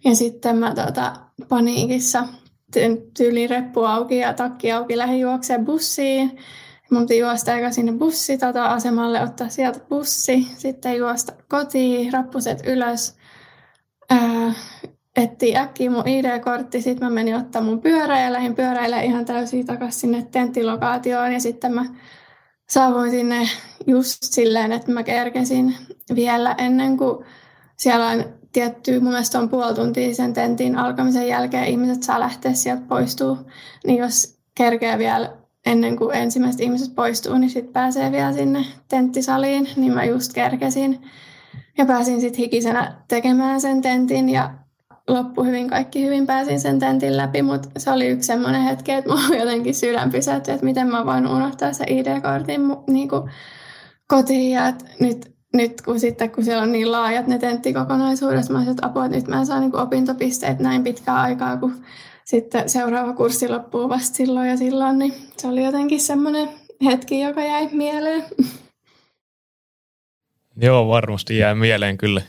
Ja 0.04 0.14
sitten 0.14 0.56
mä 0.56 0.74
tota, 0.74 1.12
paniikissa 1.48 2.28
tyyliin 3.16 3.50
reppu 3.50 3.80
auki 3.80 4.16
ja 4.16 4.34
takki 4.34 4.72
auki 4.72 4.98
lähdin 4.98 5.20
juokseen 5.20 5.64
bussiin. 5.64 6.38
Mun 6.90 7.02
piti 7.02 7.18
juosta 7.18 7.52
aika 7.52 7.70
sinne 7.70 7.92
bussi 7.92 8.38
tota, 8.38 8.76
ottaa 9.22 9.48
sieltä 9.48 9.80
bussi, 9.88 10.46
sitten 10.56 10.96
juosta 10.96 11.32
kotiin, 11.48 12.12
rappuset 12.12 12.66
ylös, 12.66 13.16
ää, 14.10 14.52
etti 15.16 15.56
äkkiä 15.56 15.90
mun 15.90 16.08
ID-kortti, 16.08 16.82
sitten 16.82 17.08
mä 17.08 17.14
menin 17.14 17.36
ottaa 17.36 17.62
mun 17.62 17.80
pyörä 17.80 18.20
ja 18.20 18.32
lähdin 18.32 18.54
pyöräillä 18.54 19.00
ihan 19.00 19.24
täysin 19.24 19.66
takaisin 19.66 20.00
sinne 20.00 20.26
tenttilokaatioon 20.30 21.32
ja 21.32 21.40
sitten 21.40 21.74
mä 21.74 21.84
saavuin 22.70 23.10
sinne 23.10 23.48
just 23.86 24.18
silleen, 24.22 24.72
että 24.72 24.92
mä 24.92 25.02
kerkesin 25.02 25.76
vielä 26.14 26.54
ennen 26.58 26.96
kuin 26.96 27.24
siellä 27.76 28.08
on 28.08 28.24
tietty, 28.52 29.00
mun 29.00 29.10
mielestä 29.10 29.38
on 29.38 29.48
puoli 29.48 29.74
tuntia 29.74 30.14
sen 30.14 30.32
tentin 30.32 30.78
alkamisen 30.78 31.28
jälkeen 31.28 31.64
ihmiset 31.64 32.02
saa 32.02 32.20
lähteä 32.20 32.52
sieltä 32.52 32.82
poistuu, 32.88 33.38
niin 33.86 33.98
jos 33.98 34.38
kerkeä 34.54 34.98
vielä 34.98 35.39
ennen 35.66 35.96
kuin 35.96 36.16
ensimmäiset 36.16 36.60
ihmiset 36.60 36.94
poistuu, 36.94 37.38
niin 37.38 37.50
sitten 37.50 37.72
pääsee 37.72 38.12
vielä 38.12 38.32
sinne 38.32 38.64
tenttisaliin, 38.88 39.68
niin 39.76 39.94
mä 39.94 40.04
just 40.04 40.32
kerkesin. 40.32 41.00
Ja 41.78 41.86
pääsin 41.86 42.20
sitten 42.20 42.38
hikisenä 42.38 42.94
tekemään 43.08 43.60
sen 43.60 43.82
tentin 43.82 44.28
ja 44.28 44.54
loppu 45.08 45.44
hyvin, 45.44 45.70
kaikki 45.70 46.04
hyvin 46.04 46.26
pääsin 46.26 46.60
sen 46.60 46.78
tentin 46.78 47.16
läpi, 47.16 47.42
mutta 47.42 47.68
se 47.76 47.90
oli 47.90 48.06
yksi 48.06 48.26
semmoinen 48.26 48.62
hetki, 48.62 48.92
että 48.92 49.10
mulla 49.14 49.36
jotenkin 49.36 49.74
sydän 49.74 50.10
pysähtyi, 50.10 50.54
että 50.54 50.66
miten 50.66 50.88
mä 50.88 51.06
voin 51.06 51.26
unohtaa 51.26 51.72
se 51.72 51.84
ID-kortin 51.88 52.60
niin 52.86 53.08
kuin 53.08 53.30
kotiin 54.06 54.50
ja 54.50 54.68
että 54.68 54.84
nyt, 55.00 55.34
nyt 55.52 55.82
kun 55.82 56.00
sitten 56.00 56.30
kun 56.30 56.44
siellä 56.44 56.62
on 56.62 56.72
niin 56.72 56.92
laajat 56.92 57.26
ne 57.26 57.38
tenttikokonaisuudet, 57.38 58.48
mä 58.48 58.58
olisin, 58.58 58.70
että 58.70 58.86
apua, 58.86 59.04
että 59.04 59.16
nyt 59.16 59.28
mä 59.28 59.38
en 59.38 59.46
saa 59.46 59.60
niin 59.60 59.76
opintopisteet 59.76 60.58
näin 60.58 60.84
pitkään 60.84 61.18
aikaa, 61.18 61.56
kun 61.56 61.84
sitten 62.30 62.68
seuraava 62.68 63.12
kurssi 63.12 63.48
loppuu 63.48 63.88
vasta 63.88 64.16
silloin 64.16 64.48
ja 64.48 64.56
silloin, 64.56 64.98
niin 64.98 65.14
se 65.36 65.46
oli 65.48 65.64
jotenkin 65.64 66.00
semmoinen 66.00 66.48
hetki, 66.84 67.20
joka 67.20 67.44
jäi 67.44 67.68
mieleen. 67.72 68.24
Joo, 70.62 70.88
varmasti 70.88 71.38
jää 71.38 71.54
mieleen 71.54 71.98
kyllä. 71.98 72.22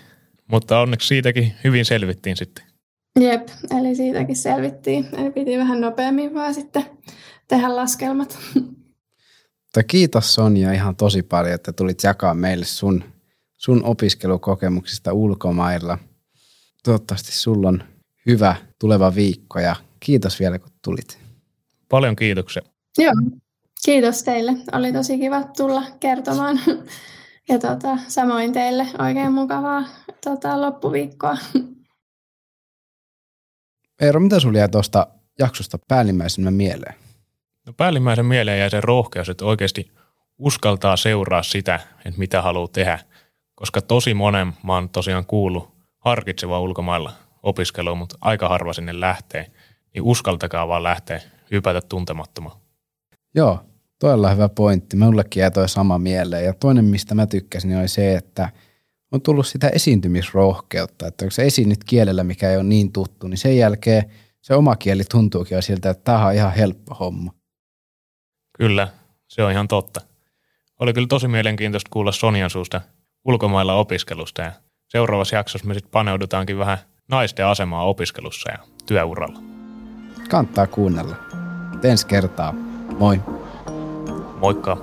Mutta 0.47 0.79
onneksi 0.79 1.07
siitäkin 1.07 1.53
hyvin 1.63 1.85
selvittiin 1.85 2.37
sitten. 2.37 2.63
Jep, 3.19 3.47
eli 3.79 3.95
siitäkin 3.95 4.35
selvittiin. 4.35 5.07
Eli 5.17 5.31
piti 5.31 5.57
vähän 5.57 5.81
nopeammin 5.81 6.33
vaan 6.33 6.53
sitten 6.53 6.85
tehdä 7.47 7.75
laskelmat. 7.75 8.39
Mutta 9.63 9.83
kiitos 9.87 10.33
Sonja 10.33 10.73
ihan 10.73 10.95
tosi 10.95 11.23
paljon, 11.23 11.55
että 11.55 11.73
tulit 11.73 12.03
jakaa 12.03 12.33
meille 12.33 12.65
sun, 12.65 13.03
sun 13.57 13.83
opiskelukokemuksista 13.83 15.13
ulkomailla. 15.13 15.97
Toivottavasti 16.83 17.31
sulla 17.31 17.67
on 17.67 17.83
hyvä 18.25 18.55
tuleva 18.79 19.15
viikko 19.15 19.59
ja 19.59 19.75
kiitos 20.05 20.39
vielä 20.39 20.59
kun 20.59 20.71
tulit. 20.81 21.19
Paljon 21.89 22.15
kiitoksia. 22.15 22.61
Joo, 22.97 23.13
kiitos 23.85 24.23
teille. 24.23 24.51
Oli 24.71 24.93
tosi 24.93 25.17
kiva 25.17 25.43
tulla 25.43 25.83
kertomaan. 25.99 26.59
Ja 27.49 27.59
tota, 27.59 27.97
samoin 28.07 28.53
teille 28.53 28.87
oikein 28.99 29.33
mukavaa 29.33 29.83
tota, 30.23 30.61
loppuviikkoa. 30.61 31.37
Eero, 34.01 34.19
mitä 34.19 34.39
sulla 34.39 34.57
jäi 34.57 34.69
tuosta 34.69 35.07
jaksosta 35.39 35.79
päällimmäisenä 35.87 36.51
mieleen? 36.51 36.95
No 37.67 37.73
päällimmäisen 37.73 38.25
mieleen 38.25 38.59
jäi 38.59 38.69
se 38.69 38.81
rohkeus, 38.81 39.29
että 39.29 39.45
oikeasti 39.45 39.91
uskaltaa 40.37 40.97
seuraa 40.97 41.43
sitä, 41.43 41.79
että 42.05 42.19
mitä 42.19 42.41
haluaa 42.41 42.67
tehdä. 42.67 42.99
Koska 43.55 43.81
tosi 43.81 44.13
monen 44.13 44.53
mä 44.63 44.73
oon 44.73 44.89
tosiaan 44.89 45.25
kuullut 45.25 45.69
harkitseva 45.97 46.59
ulkomailla 46.59 47.13
opiskelua, 47.43 47.95
mutta 47.95 48.17
aika 48.21 48.49
harva 48.49 48.73
sinne 48.73 48.99
lähtee. 48.99 49.51
Niin 49.93 50.04
uskaltakaa 50.04 50.67
vaan 50.67 50.84
lähteä 50.84 51.21
hypätä 51.51 51.82
tuntemattomaan. 51.82 52.58
Joo, 53.36 53.60
todella 53.99 54.30
hyvä 54.30 54.49
pointti. 54.49 54.95
Minullekin 54.95 55.41
jäi 55.41 55.51
toi 55.51 55.69
sama 55.69 55.97
mieleen. 55.97 56.45
Ja 56.45 56.54
toinen, 56.54 56.86
mistä 56.86 57.15
mä 57.15 57.27
tykkäsin, 57.27 57.77
oli 57.77 57.88
se, 57.88 58.15
että 58.15 58.49
on 59.12 59.21
tullut 59.21 59.47
sitä 59.47 59.69
esiintymisrohkeutta. 59.69 61.08
Että 61.08 61.25
kun 61.25 61.32
sä 61.32 61.43
esiinnyt 61.43 61.84
kielellä, 61.84 62.23
mikä 62.23 62.49
ei 62.49 62.56
ole 62.56 62.63
niin 62.63 62.91
tuttu, 62.91 63.27
niin 63.27 63.38
sen 63.38 63.58
jälkeen 63.58 64.04
se 64.41 64.56
oma 64.56 64.75
kieli 64.75 65.04
tuntuukin 65.12 65.56
jo 65.56 65.62
siltä, 65.62 65.89
että 65.89 66.04
tämä 66.04 66.25
on 66.25 66.34
ihan 66.34 66.54
helppo 66.54 66.95
homma. 66.95 67.34
Kyllä, 68.58 68.88
se 69.27 69.43
on 69.43 69.51
ihan 69.51 69.67
totta. 69.67 70.01
Oli 70.80 70.93
kyllä 70.93 71.08
tosi 71.08 71.27
mielenkiintoista 71.27 71.89
kuulla 71.93 72.12
Sonjan 72.12 72.49
suusta 72.49 72.82
ulkomailla 73.25 73.73
opiskelusta 73.73 74.41
ja 74.41 74.51
seuraavassa 74.88 75.36
jaksossa 75.36 75.67
me 75.67 75.73
sitten 75.73 75.91
paneudutaankin 75.91 76.58
vähän 76.58 76.77
naisten 77.08 77.45
asemaa 77.45 77.86
opiskelussa 77.86 78.51
ja 78.51 78.58
työuralla. 78.86 79.50
Kannattaa 80.31 80.67
kuunnella. 80.67 81.15
Ensi 81.83 82.07
kertaa. 82.07 82.53
Moi. 82.99 83.21
Moikka! 84.39 84.77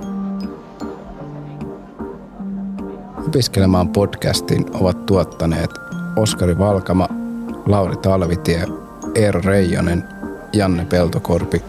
Opiskelemaan 3.26 3.88
podcastin 3.88 4.66
ovat 4.74 5.06
tuottaneet 5.06 5.70
Oskari 6.16 6.58
Valkama, 6.58 7.08
Lauri 7.66 7.96
Talvitie, 7.96 8.66
Eero 9.14 9.40
Reijonen, 9.44 10.04
Janne 10.52 10.84
Peltokorpi. 10.84 11.62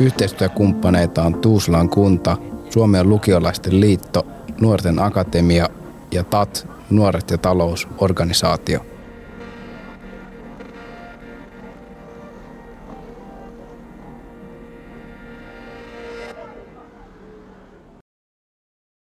Yhteistyökumppaneita 0.00 1.22
on 1.22 1.34
Tuusulan 1.34 1.88
kunta, 1.88 2.36
Suomen 2.70 3.08
lukiolaisten 3.08 3.80
liitto, 3.80 4.26
Nuorten 4.60 4.98
akatemia 4.98 5.68
ja 6.10 6.24
TAT, 6.24 6.68
Nuoret 6.90 7.30
ja 7.30 7.38
talous, 7.38 7.88
organisaatio. 7.98 8.95